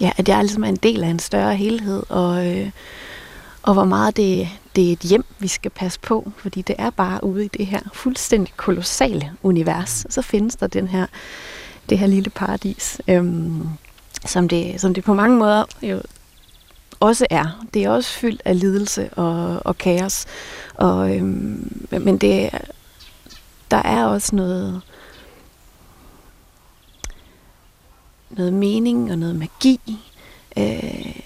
[0.00, 2.70] ja, at jeg ligesom er en del af en større helhed, og, øh,
[3.62, 6.90] og hvor meget det, det er et hjem, vi skal passe på, fordi det er
[6.90, 10.04] bare ude i det her fuldstændig kolossale univers.
[10.04, 11.06] Og så findes der den her,
[11.88, 13.68] det her lille paradis, øhm,
[14.26, 16.00] som, det, som det på mange måder jo
[17.00, 17.64] også er.
[17.74, 20.26] Det er også fyldt af lidelse og, og kaos.
[20.74, 22.50] Og, øhm, men det,
[23.70, 24.82] der er også noget,
[28.30, 29.80] noget mening og noget magi,
[30.58, 31.20] øh,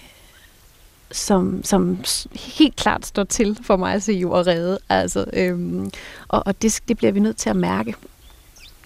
[1.10, 2.04] som, som
[2.34, 4.78] helt klart står til for mig at se jo og redde.
[4.88, 5.90] Altså, øhm,
[6.28, 7.94] og og det, det bliver vi nødt til at mærke,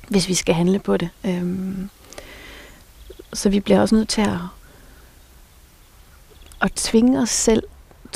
[0.09, 1.11] hvis vi skal handle på det.
[1.25, 1.91] Øhm,
[3.33, 4.39] så vi bliver også nødt til at,
[6.67, 7.63] at tvinge os selv,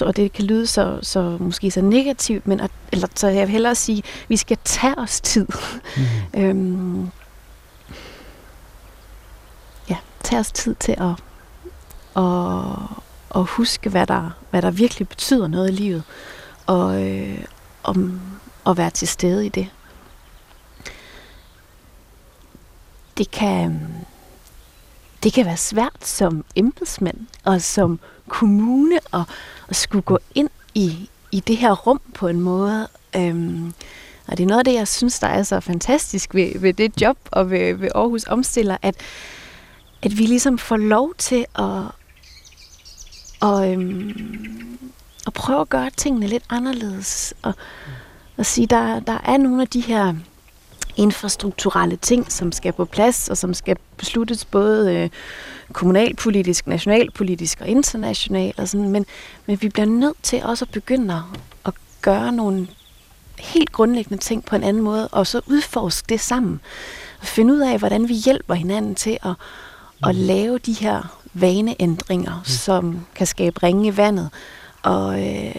[0.01, 3.53] og det kan lyde så, så måske så negativt, men at, eller så jeg vil
[3.53, 5.47] hellere sige, at vi skal tage os tid.
[5.97, 6.03] Mm.
[6.41, 7.11] øhm,
[9.91, 11.23] ja, tage os tid til at,
[12.17, 12.23] at,
[13.35, 16.03] at huske, hvad der, hvad der virkelig betyder noget i livet,
[16.67, 17.45] og øh,
[17.83, 18.21] om
[18.67, 19.69] at være til stede i det.
[23.19, 23.81] Det kan,
[25.23, 28.01] det kan være svært som embedsmand og som
[28.31, 29.25] kommune og,
[29.69, 32.89] og skulle gå ind i, i det her rum på en måde.
[33.17, 33.75] Øhm,
[34.27, 37.03] og det er noget af det, jeg synes, der er så fantastisk ved, ved det
[37.03, 38.95] job og ved, ved Aarhus Omstiller, at,
[40.03, 41.83] at vi ligesom får lov til at,
[43.41, 44.79] og, øhm,
[45.27, 47.35] at prøve at gøre tingene lidt anderledes.
[47.43, 47.55] Og,
[48.37, 50.15] og sige, der, der er nogle af de her
[51.01, 55.09] infrastrukturelle ting, som skal på plads, og som skal besluttes både øh,
[55.73, 58.59] kommunalpolitisk, nationalpolitisk og internationalt.
[58.59, 58.89] Og sådan.
[58.89, 59.07] Men,
[59.47, 62.69] men vi bliver nødt til også at begynde at, gøre nogle
[63.39, 66.61] helt grundlæggende ting på en anden måde, og så udforske det sammen.
[67.21, 69.35] Og finde ud af, hvordan vi hjælper hinanden til at,
[70.09, 70.23] at mm.
[70.23, 72.45] lave de her vaneændringer, mm.
[72.45, 74.31] som kan skabe ringe i vandet,
[74.83, 75.55] og øh,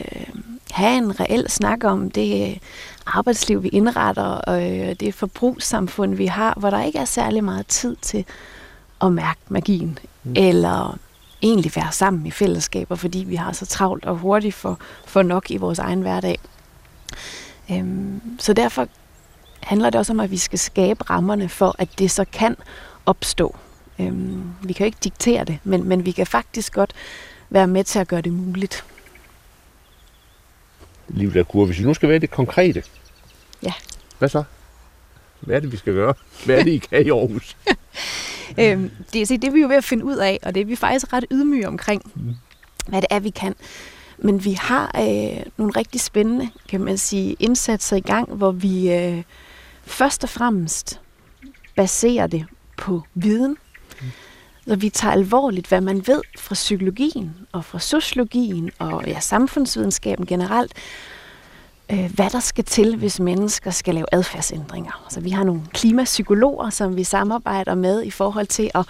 [0.72, 2.60] have en reel snak om det
[3.06, 7.68] arbejdsliv, vi indretter, og øh, det forbrugssamfund, vi har, hvor der ikke er særlig meget
[7.68, 8.26] tid til
[9.02, 10.34] at mærke magien, mm.
[10.36, 10.98] eller
[11.42, 15.52] egentlig være sammen i fællesskaber, fordi vi har så travlt og hurtigt for, for nok
[15.52, 16.40] i vores egen hverdag.
[17.72, 18.88] Øhm, så derfor
[19.60, 22.56] handler det også om, at vi skal skabe rammerne for, at det så kan
[23.06, 23.56] opstå.
[24.00, 26.94] Øhm, vi kan jo ikke diktere det, men, men vi kan faktisk godt
[27.50, 28.84] være med til at gøre det muligt.
[31.14, 31.66] Liv der kur.
[31.66, 32.84] Hvis vi nu skal være det konkrete.
[33.64, 33.74] Ja.
[34.20, 34.44] Hvad så?
[35.40, 36.14] Hvad er det, vi skal gøre?
[36.46, 37.58] Hvad er det, I kan i Aarhus?
[38.60, 40.76] øhm, det, det er vi jo ved at finde ud af, og det er vi
[40.76, 42.36] faktisk ret ydmyge omkring, mm.
[42.88, 43.56] hvad det er, vi kan.
[44.18, 48.94] Men vi har øh, nogle rigtig spændende, kan man sige, indsatser i gang, hvor vi
[48.94, 49.24] øh,
[49.84, 51.00] først og fremmest
[51.76, 52.46] baserer det
[52.78, 53.58] på viden.
[54.68, 60.26] Så vi tager alvorligt, hvad man ved fra psykologien og fra sociologien og ja, samfundsvidenskaben
[60.26, 60.74] generelt,
[61.92, 65.06] øh, hvad der skal til, hvis mennesker skal lave adfærdsændringer.
[65.10, 68.86] Så vi har nogle klimapsykologer, som vi samarbejder med i forhold til at,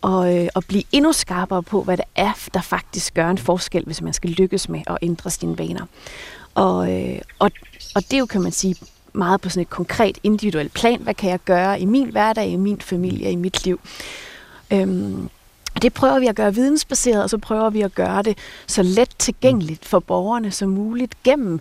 [0.00, 3.84] og, øh, at blive endnu skarpere på, hvad det er, der faktisk gør en forskel,
[3.84, 5.86] hvis man skal lykkes med at ændre sine vaner.
[6.54, 7.50] Og, øh, og,
[7.94, 8.76] og det er jo, kan man sige,
[9.12, 11.02] meget på sådan et konkret, individuelt plan.
[11.02, 13.80] Hvad kan jeg gøre i min hverdag, i min familie, i mit liv?
[14.72, 15.28] Øhm,
[15.82, 19.10] det prøver vi at gøre vidensbaseret, og så prøver vi at gøre det så let
[19.18, 21.60] tilgængeligt for borgerne som muligt gennem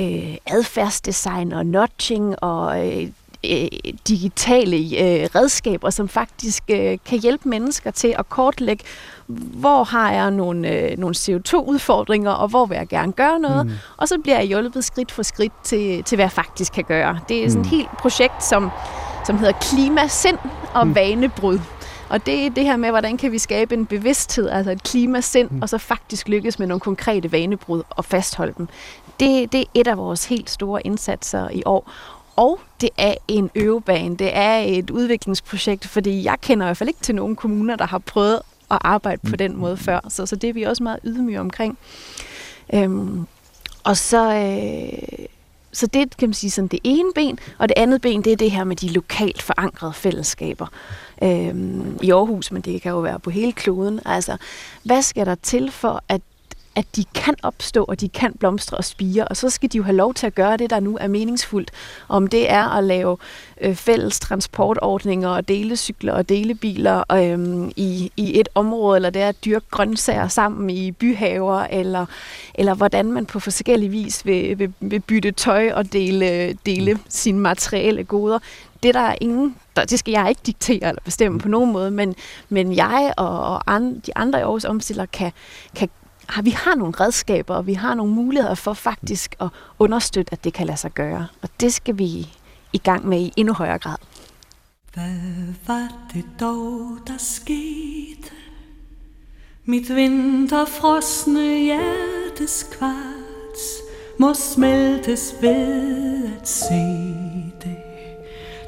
[0.00, 3.08] øh, adfærdsdesign og nudging og øh,
[3.44, 3.68] øh,
[4.08, 8.84] digitale øh, redskaber, som faktisk øh, kan hjælpe mennesker til at kortlægge,
[9.26, 13.72] hvor har jeg nogle, øh, nogle CO2-udfordringer, og hvor vil jeg gerne gøre noget, mm.
[13.96, 17.18] og så bliver jeg hjulpet skridt for skridt til, til hvad jeg faktisk kan gøre.
[17.28, 17.76] Det er sådan et mm.
[17.76, 18.70] helt projekt, som,
[19.26, 20.38] som hedder Klimasind
[20.74, 20.94] og mm.
[20.94, 21.58] Vanebrud.
[22.10, 25.50] Og det er det her med, hvordan kan vi skabe en bevidsthed, altså et klimasind,
[25.50, 25.62] mm.
[25.62, 28.68] og så faktisk lykkes med nogle konkrete vanebrud og fastholde dem.
[29.20, 31.92] Det, det er et af vores helt store indsatser i år.
[32.36, 36.88] Og det er en øvebane, det er et udviklingsprojekt, fordi jeg kender i hvert fald
[36.88, 38.40] ikke til nogen kommuner, der har prøvet
[38.70, 40.00] at arbejde på den måde før.
[40.08, 41.78] Så, så det er vi også meget ydmyge omkring.
[42.74, 43.26] Øhm,
[43.84, 45.26] og så, øh,
[45.72, 48.36] så det kan man sige sådan det ene ben, og det andet ben, det er
[48.36, 50.66] det her med de lokalt forankrede fællesskaber
[51.22, 54.00] øhm, i Aarhus, men det kan jo være på hele kloden.
[54.04, 54.36] Altså,
[54.82, 56.20] hvad skal der til for, at
[56.74, 59.82] at de kan opstå, og de kan blomstre og spire, og så skal de jo
[59.82, 61.70] have lov til at gøre det, der nu er meningsfuldt.
[62.08, 63.16] Om det er at lave
[63.60, 69.28] øh, fælles transportordninger og delecykler og delebiler øh, i, i et område, eller det er
[69.28, 72.06] at dyrke grøntsager sammen i byhaver, eller,
[72.54, 77.38] eller hvordan man på forskellige vis vil, vil, vil bytte tøj og dele, dele sine
[77.38, 78.38] materielle goder
[78.82, 81.90] det er der ingen, der, det skal jeg ikke diktere eller bestemme på nogen måde,
[81.90, 82.14] men,
[82.48, 85.32] men jeg og, og an, de andre i Aarhus omstiller kan,
[85.76, 85.88] kan
[86.28, 90.44] har, vi har nogle redskaber, og vi har nogle muligheder for faktisk at understøtte, at
[90.44, 91.26] det kan lade sig gøre.
[91.42, 92.28] Og det skal vi
[92.72, 93.96] i gang med i endnu højere grad.
[94.94, 98.30] Hvad var det dog, der skete?
[99.64, 103.82] Mit vinterfrosne hjertes kvarts
[104.18, 106.74] må smeltes ved at se
[107.62, 107.79] det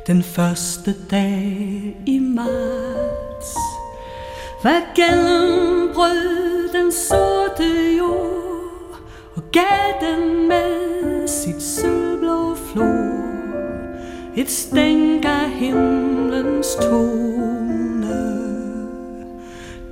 [0.07, 3.57] den første dag i marts.
[4.63, 9.01] Hvad gennembrød den sorte jord
[9.35, 13.23] og gav den med sit sølvblå flor
[14.37, 18.43] et stænk af himlens tone.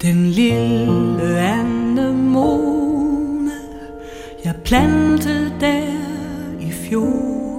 [0.02, 2.80] Den lille anemone,
[4.44, 5.82] jeg plantede der
[6.60, 7.49] i fjor.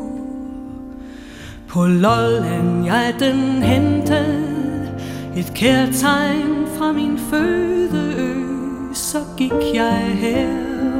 [1.71, 4.91] På Lolland jeg den hentede
[5.35, 8.33] et kærtegn fra min fødeø,
[8.93, 10.47] så gik jeg her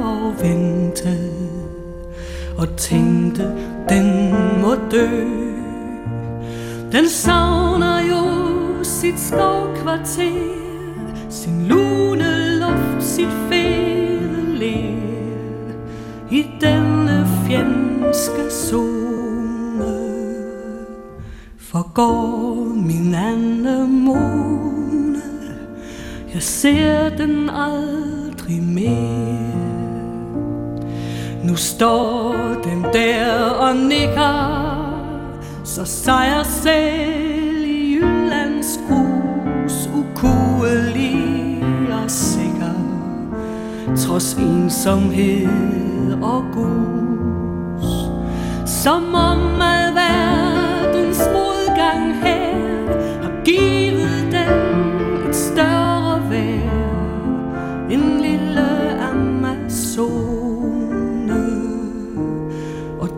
[0.04, 1.48] og ventede
[2.58, 3.42] og tænkte,
[3.88, 5.08] den må dø.
[6.92, 8.24] Den savner jo
[8.82, 10.32] sit skovkvarter,
[11.30, 14.96] sin lune luft, sit fede ler
[16.30, 17.81] i denne fjende
[21.94, 24.52] går min anden måne
[26.34, 29.52] jeg ser den aldrig mere.
[31.44, 32.34] Nu står
[32.64, 34.62] den der og nikker
[35.64, 42.74] så sejr selv i Jyllands grus Ukuelig og sikker.
[43.96, 45.48] Trods ensomhed
[46.22, 47.86] og gus
[48.66, 50.41] Som om al verdens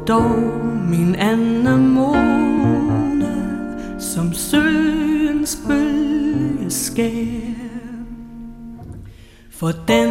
[0.09, 2.65] dog min anemone
[3.99, 7.55] som søens bølge skær.
[9.51, 10.11] For den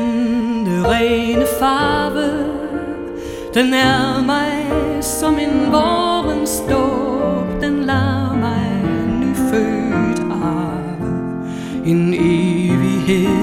[0.85, 2.45] rene farve,
[3.53, 8.81] den er mig som en vorens dåb, den lader mig
[9.19, 11.13] nyfødt arve
[11.85, 13.42] en evighed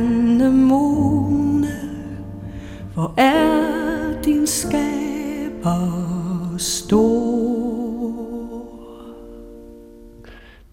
[0.00, 1.68] anemone,
[2.94, 5.78] hvor er din skaber
[6.58, 7.10] stor?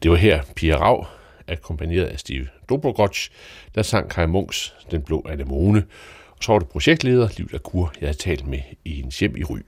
[0.04, 1.08] Det var her Pia Rav,
[1.48, 3.32] akkompagneret af Steve Dobrogotch,
[3.76, 5.86] der sang Kai Munks Den Blå Anemone.
[6.30, 9.44] Og så var det projektleder Liv Lacour, jeg havde talt med i en hjem i
[9.44, 9.60] Ry.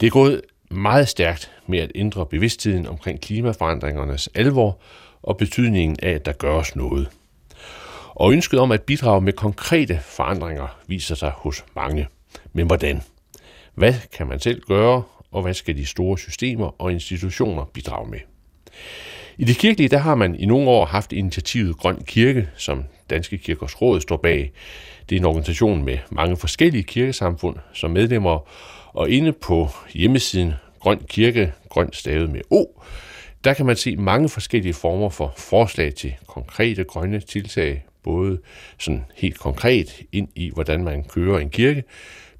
[0.00, 4.78] Det er gået meget stærkt med at ændre bevidstheden omkring klimaforandringernes alvor
[5.22, 7.08] og betydningen af, at der gøres noget.
[8.14, 12.08] Og ønsket om at bidrage med konkrete forandringer viser sig hos mange.
[12.52, 13.02] Men hvordan?
[13.74, 18.18] Hvad kan man selv gøre, og hvad skal de store systemer og institutioner bidrage med?
[19.38, 23.38] I det kirkelige der har man i nogle år haft initiativet Grøn Kirke, som Danske
[23.38, 24.52] Kirkers Råd står bag.
[25.08, 28.48] Det er en organisation med mange forskellige kirkesamfund som medlemmer,
[28.92, 32.64] og inde på hjemmesiden Grøn Kirke, grøn stavet med O,
[33.44, 38.38] der kan man se mange forskellige former for forslag til konkrete grønne tiltag, både
[38.78, 41.84] sådan helt konkret ind i, hvordan man kører en kirke,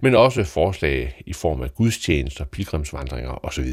[0.01, 3.67] men også forslag i form af gudstjenester, pilgrimsvandringer osv.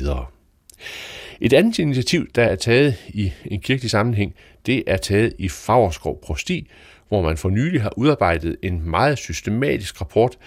[1.41, 4.35] Et andet initiativ, der er taget i en kirkelig sammenhæng,
[4.65, 6.69] det er taget i Fagerskov Prosti,
[7.07, 10.37] hvor man for nylig har udarbejdet en meget systematisk rapport,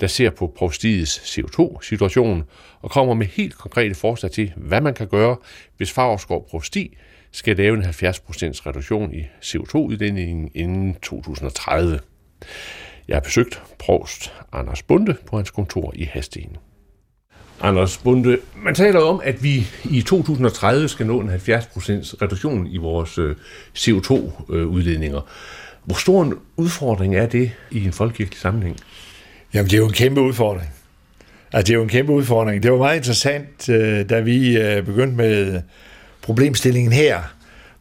[0.00, 2.44] der ser på provstiets CO2-situation
[2.80, 5.36] og kommer med helt konkrete forslag til, hvad man kan gøre,
[5.76, 6.96] hvis Fagerskov Provsti
[7.32, 7.86] skal lave en 70%
[8.66, 12.00] reduktion i CO2-udledningen inden 2030.
[13.08, 16.56] Jeg har besøgt provst Anders Bunde på hans kontor i Hasten.
[17.60, 21.32] Anders Bunde, man taler om, at vi i 2030 skal nå en 70%
[22.22, 23.18] reduktion i vores
[23.78, 25.20] CO2-udledninger.
[25.84, 28.76] Hvor stor en udfordring er det i en folkekirkelig sammenhæng?
[29.54, 30.68] Jamen, det er jo en kæmpe udfordring.
[31.52, 32.62] Altså, det er jo en kæmpe udfordring.
[32.62, 35.62] Det var meget interessant, øh, da vi øh, begyndte med
[36.22, 37.22] problemstillingen her,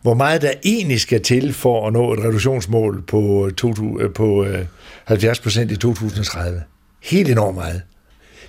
[0.01, 4.45] hvor meget der egentlig skal til for at nå et reduktionsmål på, to, øh, på
[4.45, 4.65] øh,
[5.05, 6.63] 70 procent i 2030.
[7.03, 7.81] Helt enormt meget.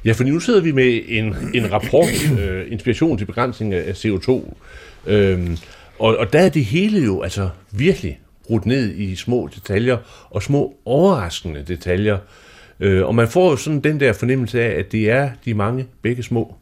[0.05, 4.55] Ja, for nu sidder vi med en, en rapport, øh, Inspiration til begrænsning af CO2,
[5.07, 5.59] øhm,
[5.99, 9.97] og, og der er det hele jo altså virkelig brudt ned i små detaljer,
[10.30, 12.18] og små overraskende detaljer,
[12.80, 15.86] øh, og man får jo sådan den der fornemmelse af, at det er de mange
[16.03, 16.55] begge små.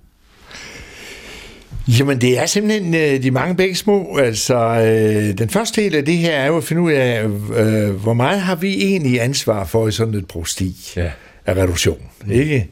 [1.88, 4.16] Jamen, det er simpelthen øh, de mange begge små.
[4.16, 7.24] Altså, øh, den første del af det her er jo at finde ud af,
[7.56, 11.10] øh, hvor meget har vi egentlig ansvar for i sådan et prosti Ja.
[11.46, 12.30] af reduktion, mm.
[12.30, 12.68] ikke?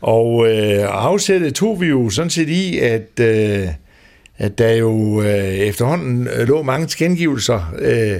[0.00, 3.68] Og øh, afsættet tog vi jo sådan set i, at, øh,
[4.38, 8.16] at der jo øh, efterhånden lå mange tilkendegivelser, øh,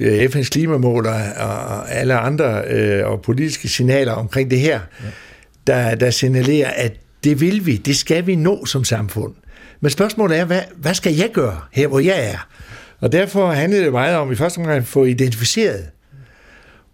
[0.00, 5.08] FN's klimamål og, og alle andre øh, og politiske signaler omkring det her, ja.
[5.66, 6.92] der, der signalerer, at
[7.24, 9.32] det vil vi, det skal vi nå som samfund.
[9.82, 12.48] Men spørgsmålet er, hvad, hvad skal jeg gøre her, hvor jeg er?
[13.00, 15.84] Og derfor handler det meget om i første omgang at få identificeret,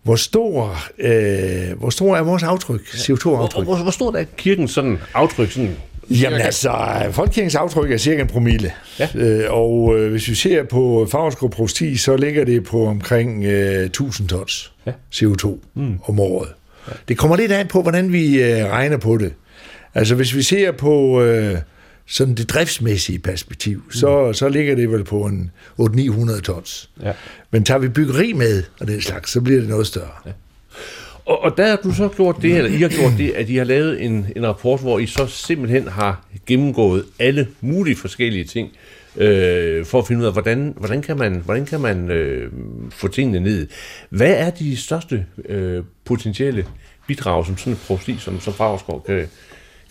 [0.03, 3.65] hvor stor, øh, hvor stor er vores aftryk, CO2-aftryk.
[3.65, 5.51] Hvor, hvor, hvor stort er kirkens sådan aftryk?
[5.51, 5.77] Sådan,
[6.11, 6.73] Jamen altså,
[7.11, 8.73] folkekirkens aftryk er cirka en promille.
[8.99, 9.09] Ja.
[9.15, 13.85] Øh, og øh, hvis vi ser på Favreskov Prosti, så ligger det på omkring øh,
[13.85, 14.93] 1000 tons Ja.
[15.15, 15.99] CO2 mm.
[16.05, 16.49] om året.
[16.89, 16.93] Ja.
[17.09, 19.33] Det kommer lidt an på, hvordan vi øh, regner på det.
[19.95, 21.59] Altså hvis vi ser på øh,
[22.09, 23.93] sådan det driftsmæssige perspektiv, mm.
[23.93, 25.51] så, så ligger det vel på en
[25.81, 26.91] 800-900 tons.
[27.03, 27.13] Ja.
[27.51, 30.13] Men tager vi byggeri med og den slags, så bliver det noget større.
[30.27, 30.31] Ja.
[31.25, 33.57] Og, og der har du så gjort det, eller I har gjort det, at I
[33.57, 38.71] har lavet en, en rapport, hvor I så simpelthen har gennemgået alle mulige forskellige ting,
[39.17, 42.53] øh, for at finde ud af, hvordan, hvordan kan man, hvordan kan man øh,
[42.91, 43.67] få tingene ned.
[44.11, 46.67] Hvad er de største øh, potentielle
[47.07, 49.29] bidrag, som sådan et prosti som, som Fagerskov kan,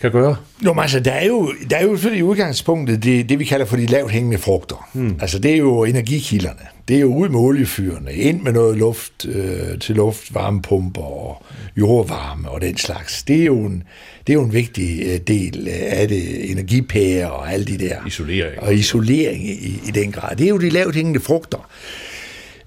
[0.00, 0.36] kan gøre?
[0.64, 3.44] Jo, men altså, der er jo, der er jo selvfølgelig i udgangspunktet det, det, vi
[3.44, 4.88] kalder for de lavt hængende frugter.
[4.92, 5.18] Hmm.
[5.20, 6.60] Altså, det er jo energikilderne.
[6.88, 11.44] Det er jo ud med oliefyrene, ind med noget luft øh, til luft, varmepumper og
[11.76, 13.22] jordvarme og den slags.
[13.22, 13.82] Det er jo en,
[14.26, 18.06] det er jo en vigtig øh, del af det, energipærer og alle de der.
[18.06, 18.62] Isolering.
[18.62, 20.36] Og isolering i, i den grad.
[20.36, 21.68] Det er jo de lavt hængende frugter.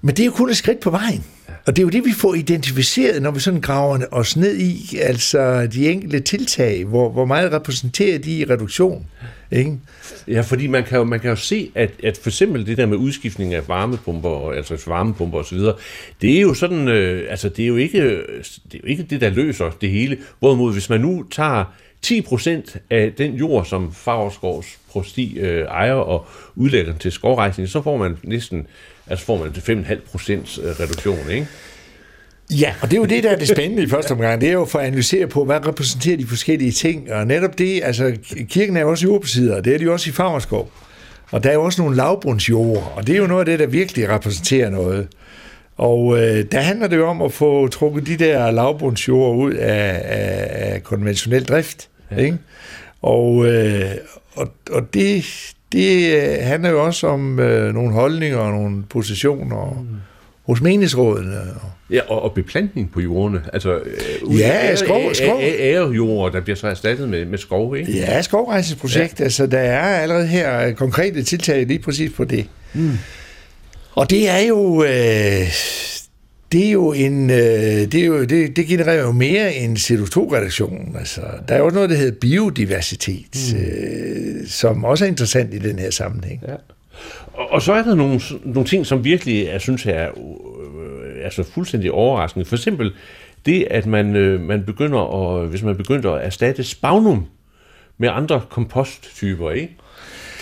[0.00, 1.24] Men det er jo kun et skridt på vejen.
[1.66, 4.98] Og det er jo det, vi får identificeret, når vi sådan graver os ned i,
[5.00, 9.06] altså de enkelte tiltag, hvor, hvor meget repræsenterer de i reduktion.
[9.50, 9.78] Ikke?
[10.28, 12.86] Ja, fordi man kan jo, man kan jo se, at, at for eksempel det der
[12.86, 15.58] med udskiftning af varmepumper, altså varmepumper osv.,
[16.22, 18.02] det er jo sådan, øh, altså det er jo, ikke,
[18.72, 20.18] det er jo ikke det, der løser det hele.
[20.38, 21.64] Hvorimod, hvis man nu tager
[22.06, 27.96] 10% af den jord, som Fagerskovs prosti øh, ejer og udlægger til skovrejsning, så får
[27.96, 28.66] man næsten,
[29.06, 31.46] altså får man 5,5% øh, reduktion, ikke?
[32.50, 34.40] Ja, og det er jo det, der er det spændende i første omgang.
[34.40, 37.12] Det er jo for at analysere på, hvad repræsenterer de forskellige ting.
[37.12, 38.16] Og netop det, altså
[38.48, 40.70] kirken er jo også jordbesidder, det er de jo også i Favreskov.
[41.30, 43.66] Og der er jo også nogle lavbundsjord, og det er jo noget af det, der
[43.66, 45.08] virkelig repræsenterer noget.
[45.76, 50.02] Og øh, der handler det jo om at få trukket de der lavbundsjord ud af,
[50.04, 51.88] af, af konventionel drift.
[52.16, 52.22] Ja.
[52.24, 52.38] Ikke?
[53.02, 53.84] Og, øh,
[54.34, 55.24] og, og det,
[55.72, 59.96] det handler jo også om øh, nogle holdninger og nogle positioner mm.
[60.46, 61.40] hos menighedsrådene.
[61.90, 63.42] Ja, og, og beplantning på jordene.
[63.52, 65.40] Altså, øh, Ja, skov- skov.
[65.42, 67.92] Ærejord, der bliver så erstattet med, med skov, ikke?
[67.92, 69.20] Ja, skovrejsningsprojekt.
[69.20, 69.24] Ja.
[69.24, 72.46] Altså, der er allerede her øh, konkrete tiltag lige præcis på det.
[72.74, 72.90] Mm.
[73.94, 74.84] Og det er jo...
[74.84, 75.46] Øh,
[76.52, 80.96] det er jo en, øh, det, er jo, det, det genererer jo mere end CO2-reduktion.
[80.98, 83.58] Altså, der er jo også noget, der hedder biodiversitet, mm.
[83.60, 86.40] øh, som også er interessant i den her sammenhæng.
[86.48, 86.54] Ja.
[87.32, 91.42] Og, og så er der nogle, nogle ting, som virkelig, jeg synes, er øh, altså
[91.42, 92.44] fuldstændig overraskende.
[92.44, 92.92] For eksempel
[93.46, 97.26] det, at man, øh, man begynder at, hvis man begynder at erstatte spagnum
[97.98, 99.76] med andre komposttyper, ikke?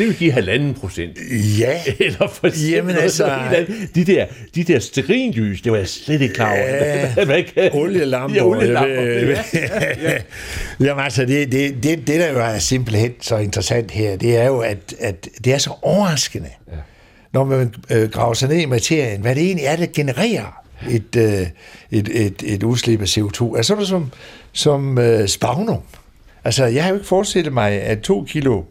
[0.00, 1.18] Det vil give halvanden procent.
[1.58, 6.34] Ja, Eller for Jamen altså- de der, de der sterinlys, det var jeg slet ikke
[6.34, 6.58] klar over.
[6.60, 8.36] Ja, Man kan- olielamper.
[8.36, 9.02] Ja, olielamper.
[9.02, 9.36] Øh,
[10.86, 14.46] Jamen altså, det, det, det, det der jo er simpelthen så interessant her, det er
[14.46, 16.76] jo, at, at det er så overraskende, ja.
[17.32, 21.16] når man øh, graver sig ned i materien, hvad det egentlig er, der genererer et,
[21.16, 21.46] øh,
[21.90, 23.56] et, et, et udslip af CO2.
[23.56, 24.12] Altså sådan som,
[24.52, 25.80] som øh, spagnum.
[26.44, 28.62] Altså, jeg har jo ikke forestillet mig, at to kilo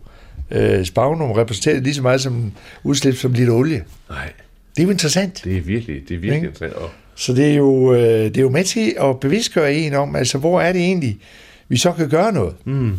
[0.52, 2.52] øh, spagnum repræsenterer lige så meget som
[2.84, 3.84] udslip som lidt olie.
[4.10, 4.32] Nej,
[4.76, 5.42] Det er jo interessant.
[5.44, 6.48] det er virkelig, det er virkelig Ikke?
[6.48, 6.74] interessant.
[6.84, 10.16] Og, Så det er, jo, øh, det er jo med til at bevidstgøre en om,
[10.16, 11.18] altså hvor er det egentlig,
[11.68, 12.56] vi så kan gøre noget.
[12.66, 12.92] Mm.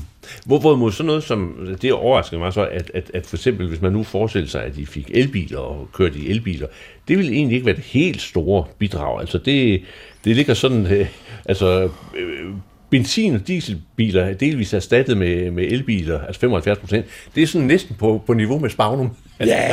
[0.47, 3.81] Hvor, hvorimod sådan noget som, det overrasker mig så, at, at, at for eksempel, hvis
[3.81, 6.67] man nu forestiller sig, at de fik elbiler og kørte i elbiler,
[7.09, 9.21] det ville egentlig ikke være et helt store bidrag.
[9.21, 9.83] Altså det,
[10.25, 11.07] det ligger sådan, øh,
[11.45, 12.51] altså øh,
[12.91, 17.07] benzin- og dieselbiler er delvis erstattet med, med elbiler, altså 75 procent.
[17.35, 19.11] Det er sådan næsten på, på niveau med spagnum.
[19.41, 19.71] Ja,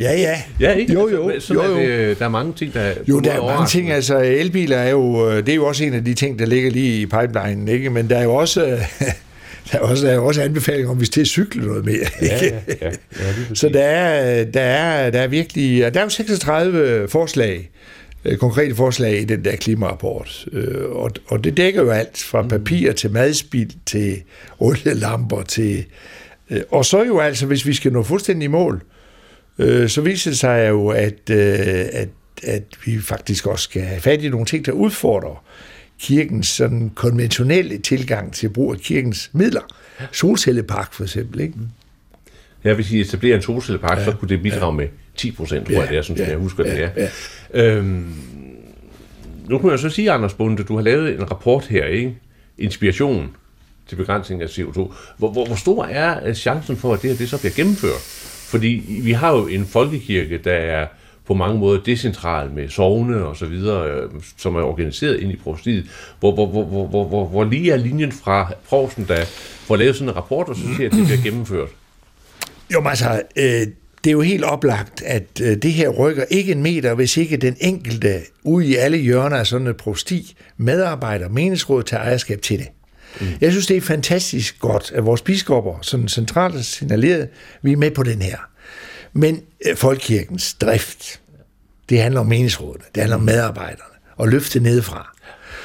[0.00, 0.42] ja, ja.
[0.60, 0.92] Ja, ikke?
[0.92, 2.08] Jo, jo, Altså, sådan jo, er jo.
[2.08, 3.90] Det, der er mange ting, der Jo, der er mange ting.
[3.90, 6.70] Altså, elbiler er jo, øh, det er jo også en af de ting, der ligger
[6.70, 7.90] lige i pipelinen, ikke?
[7.90, 8.78] Men der er jo også, øh,
[9.72, 11.96] der er også, der er også anbefalinger om, hvis det er cykle noget mere.
[12.22, 12.56] Ja, Ikke?
[12.68, 12.90] ja, ja.
[13.20, 13.58] ja præcis.
[13.58, 17.64] Så der er, der er, der er virkelig, der er jo 36 forslag, øh,
[18.38, 20.46] konkrete forslag i den der klimarapport.
[20.52, 24.22] Øh, Og, og det dækker jo alt fra papir til madspild til
[24.58, 25.84] olielamper til...
[26.50, 28.82] øh, Og så jo altså, hvis vi skal nå fuldstændig i mål,
[29.58, 31.58] øh, så viser det sig jo, at, øh,
[31.92, 32.08] at,
[32.42, 35.44] at vi faktisk også skal have fat i nogle ting, der udfordrer
[36.00, 39.60] kirkens sådan konventionelle tilgang til brug af kirkens midler.
[40.12, 41.54] Solcellepark for eksempel, ikke?
[42.64, 45.74] Ja, hvis I etablerer en solcellepark, ja, så kunne det bidrage med 10 procent, tror
[45.74, 47.08] Ja, jeg det er, sådan ja, jeg husker det ja, er.
[47.54, 48.14] Øhm,
[49.48, 52.14] nu kan jeg så sige, Anders Bunde, du har lavet en rapport her, ikke?
[52.58, 53.36] Inspiration
[53.88, 54.72] til begrænsning af CO2.
[55.18, 58.00] Hvor, hvor, hvor stor er øh, chancen for, at det her det så bliver gennemført?
[58.50, 60.86] Fordi vi har jo en folkekirke, der er
[61.26, 65.36] på mange måder decentral med sovne og så videre, øh, som er organiseret ind i
[65.36, 65.86] provstiet.
[66.20, 69.24] Hvor, hvor, hvor, hvor, hvor, hvor, hvor lige er linjen fra provsten, der
[69.66, 71.68] får lavet sådan en rapport, og så siger, at det bliver gennemført?
[72.74, 73.66] Jo, men altså, øh,
[74.04, 77.36] det er jo helt oplagt, at øh, det her rykker ikke en meter, hvis ikke
[77.36, 82.58] den enkelte ude i alle hjørner af sådan et prosti, medarbejder, meningsråd tager ejerskab til
[82.58, 82.68] det.
[83.20, 83.26] Mm.
[83.40, 87.28] Jeg synes, det er fantastisk godt, at vores biskopper sådan centralt signaleret,
[87.62, 88.38] vi er med på den her.
[89.12, 91.20] Men øh, folkekirkens drift,
[91.88, 95.16] det handler om meningsrådene, det handler om medarbejderne, og løfte nedefra.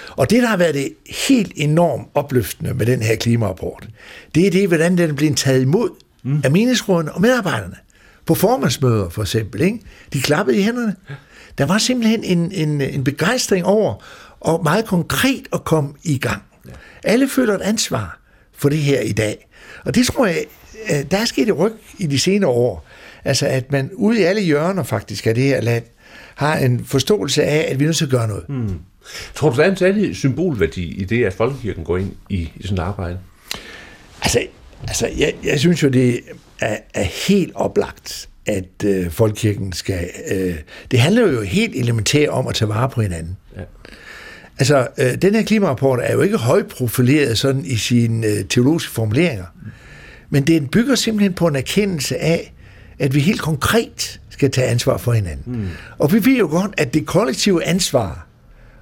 [0.10, 0.94] Og det, der har været det
[1.30, 3.88] helt enormt opløftende med den her klimarapport,
[4.36, 5.90] det er det, hvordan den er blevet taget imod
[6.24, 6.42] mm.
[6.44, 7.76] af meningsrådene og medarbejderne.
[8.26, 9.62] På formandsmøder for eksempel.
[9.62, 9.80] Ikke?
[10.14, 10.96] De klappede i hænderne.
[11.58, 14.04] Der var simpelthen en, en, en begejstring over,
[14.40, 16.42] og meget konkret at komme i gang.
[17.04, 18.20] Alle føler et ansvar
[18.54, 19.48] for det her i dag.
[19.86, 20.46] Og det tror jeg,
[20.92, 22.86] øh, der er sket et ryg i de senere år.
[23.26, 25.84] Altså at man ude i alle hjørner faktisk af det her land,
[26.36, 28.50] har en forståelse af, at vi er nødt til at gøre noget.
[28.50, 28.80] Mm.
[29.36, 32.62] Tror du, der er en særlig symbolværdi i det, at folkekirken går ind i, i
[32.62, 33.20] sådan et arbejde?
[34.22, 34.40] Altså,
[34.88, 36.20] altså jeg, jeg synes jo, det
[36.62, 40.10] er, er helt oplagt, at øh, folkekirken skal...
[40.32, 40.56] Øh,
[40.92, 43.38] det handler jo helt elementært om at tage vare på hinanden.
[43.56, 43.62] Ja.
[44.60, 49.46] Altså, øh, den her klimarapport er jo ikke højprofileret sådan i sine øh, teologiske formuleringer,
[50.30, 52.54] men den bygger simpelthen på en erkendelse af,
[53.00, 55.62] at vi helt konkret skal tage ansvar for hinanden.
[55.62, 55.68] Mm.
[55.98, 58.28] Og vi ved jo godt, at det kollektive ansvar,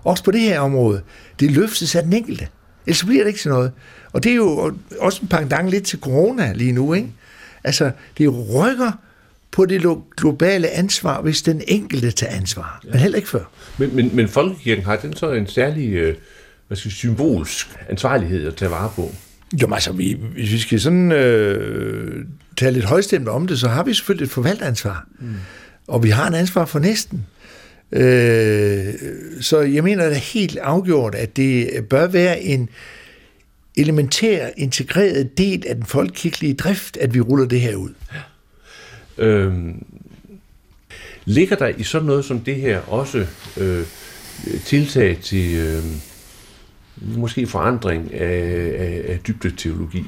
[0.04, 1.02] også på det her område,
[1.40, 2.48] det løftes af den enkelte.
[2.88, 3.72] Ellers bliver det ikke sådan noget.
[4.12, 7.08] Og det er jo også en pendant lidt til corona lige nu, ikke?
[7.64, 8.92] Altså, det rykker
[9.52, 12.82] på det lo- globale ansvar, hvis den enkelte tager ansvar.
[12.84, 13.44] Men heller ikke før.
[13.78, 16.16] Men, men, men folkekirken har den så en særlig øh,
[16.68, 19.12] hvad skal symbolsk ansvarlighed at tage vare på?
[19.62, 22.26] Jo, altså, vi, hvis vi skal sådan øh,
[22.58, 25.08] tale lidt højstemt om det, så har vi selvfølgelig et forvalteransvar.
[25.20, 25.34] Mm.
[25.88, 27.26] Og vi har en ansvar for næsten.
[27.92, 28.94] Øh,
[29.42, 32.70] så jeg mener, det er helt afgjort, at det bør være en
[33.82, 37.94] elementær, integreret del af den folkekirkelige drift, at vi ruller det her ud.
[39.18, 39.86] Øhm,
[41.26, 43.28] ligger der i sådan noget som det her også
[43.58, 43.86] øh,
[44.66, 45.84] tiltag til øh,
[47.18, 50.06] måske forandring af, af, af dybdeteologi?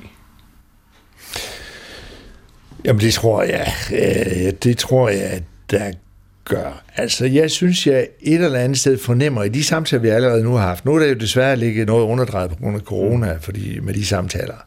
[2.85, 5.91] Jamen det tror jeg, øh, det tror jeg, at der
[6.45, 6.83] gør.
[6.95, 10.53] Altså jeg synes, jeg et eller andet sted fornemmer i de samtaler, vi allerede nu
[10.53, 10.85] har haft.
[10.85, 14.05] Nu er der jo desværre ligget noget underdrejet på grund af corona fordi, med de
[14.05, 14.65] samtaler.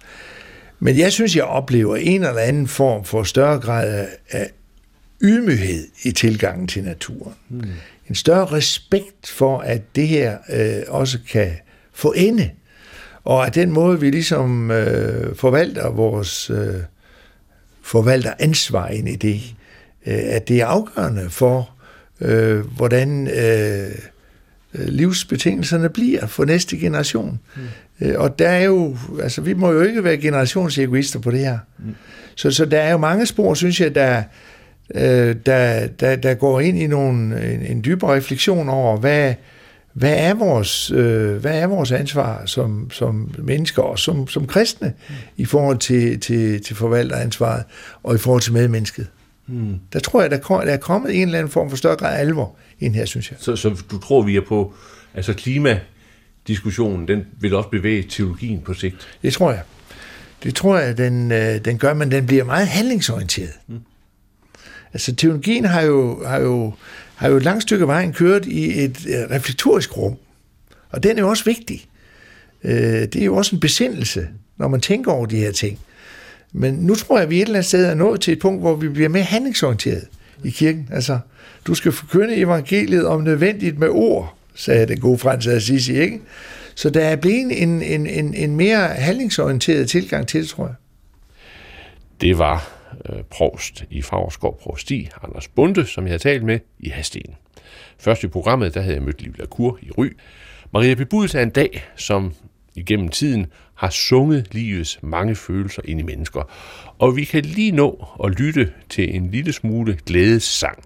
[0.78, 4.50] Men jeg synes, jeg oplever en eller anden form for større grad af,
[5.22, 7.34] ydmyghed i tilgangen til naturen.
[7.48, 7.62] Mm.
[8.08, 11.52] En større respekt for, at det her øh, også kan
[11.92, 12.50] få ende.
[13.24, 16.74] Og at den måde, vi ligesom øh, forvalter vores øh,
[17.82, 19.53] forvalter ansvar ind i det,
[20.04, 21.70] at det er afgørende for,
[22.20, 23.90] øh, hvordan øh,
[24.74, 27.40] livsbetingelserne bliver for næste generation.
[27.56, 27.62] Mm.
[28.06, 31.58] Øh, og der er jo, altså vi må jo ikke være generationsegoister på det her.
[31.78, 31.94] Mm.
[32.34, 34.22] Så, så der er jo mange spor, synes jeg, der,
[34.94, 39.34] øh, der, der, der går ind i nogle, en, en dybere refleksion over, hvad,
[39.92, 44.92] hvad er vores, øh, hvad er vores ansvar som, som mennesker og som, som kristne
[45.08, 45.14] mm.
[45.36, 47.64] i forhold til, til, til forvalteransvaret
[48.02, 49.06] og i forhold til medmennesket.
[49.46, 49.78] Mm.
[49.92, 52.16] Der tror jeg, der, kom, der er kommet en eller anden form for større grad
[52.16, 53.38] af alvor ind her, synes jeg.
[53.40, 54.74] Så, så du tror, vi er på,
[55.14, 59.18] altså klimadiskussionen, den vil også bevæge teologien på sigt?
[59.22, 59.62] Det tror jeg.
[60.42, 63.52] Det tror jeg, den, øh, den gør, men den bliver meget handlingsorienteret.
[63.66, 63.78] Mm.
[64.92, 66.74] Altså teologien har jo, har jo,
[67.14, 70.16] har jo et langt stykke vejen kørt i et øh, reflektorisk rum,
[70.90, 71.86] og den er jo også vigtig.
[72.64, 75.78] Øh, det er jo også en besindelse, når man tænker over de her ting.
[76.56, 78.60] Men nu tror jeg, at vi et eller andet sted er nået til et punkt,
[78.60, 80.08] hvor vi bliver mere handlingsorienteret
[80.44, 80.88] i kirken.
[80.92, 81.18] Altså,
[81.66, 86.20] du skal forkynde evangeliet om nødvendigt med ord, sagde den gode Frans Assisi, ikke?
[86.74, 90.74] Så der er blevet en, en, en, en mere handlingsorienteret tilgang til det, tror jeg.
[92.20, 92.68] Det var
[93.08, 97.34] øh, provst i Fagerskov Provsti, Anders Bunde, som jeg har talt med i Hasten.
[97.98, 100.16] Først i programmet, der havde jeg mødt Liv Lacour i Ry.
[100.72, 102.32] Maria Bebuds er en dag, som
[102.74, 106.50] igennem tiden har sunget livets mange følelser ind i mennesker.
[106.98, 110.84] Og vi kan lige nå at lytte til en lille smule glædessang.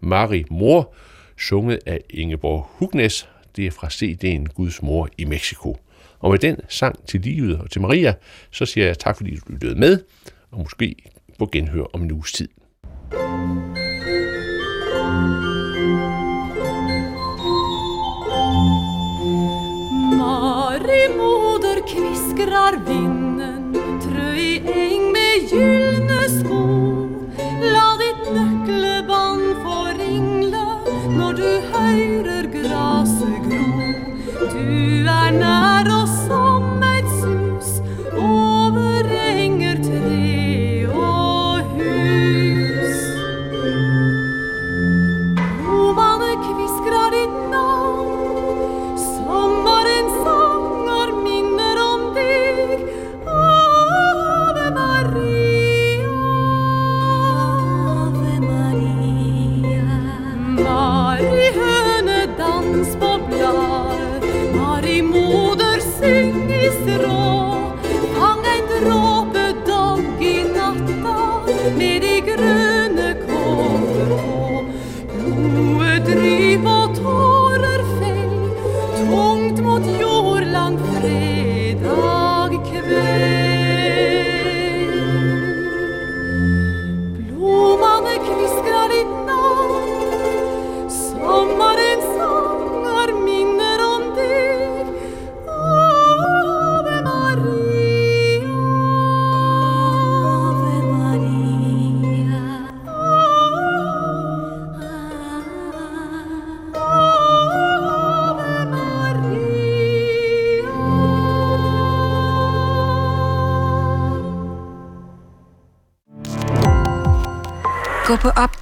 [0.00, 0.94] Marie Mor,
[1.38, 3.28] sunget af Ingeborg Hugnes.
[3.56, 5.76] Det er fra CD'en Guds Mor i Mexico.
[6.18, 8.14] Og med den sang til livet og til Maria,
[8.50, 9.98] så siger jeg tak, fordi du lyttede med,
[10.50, 10.94] og måske
[11.38, 12.48] på genhør om en uges tid.
[13.12, 13.77] Mari
[22.18, 25.77] viskrar vinden trö i eng med ljus.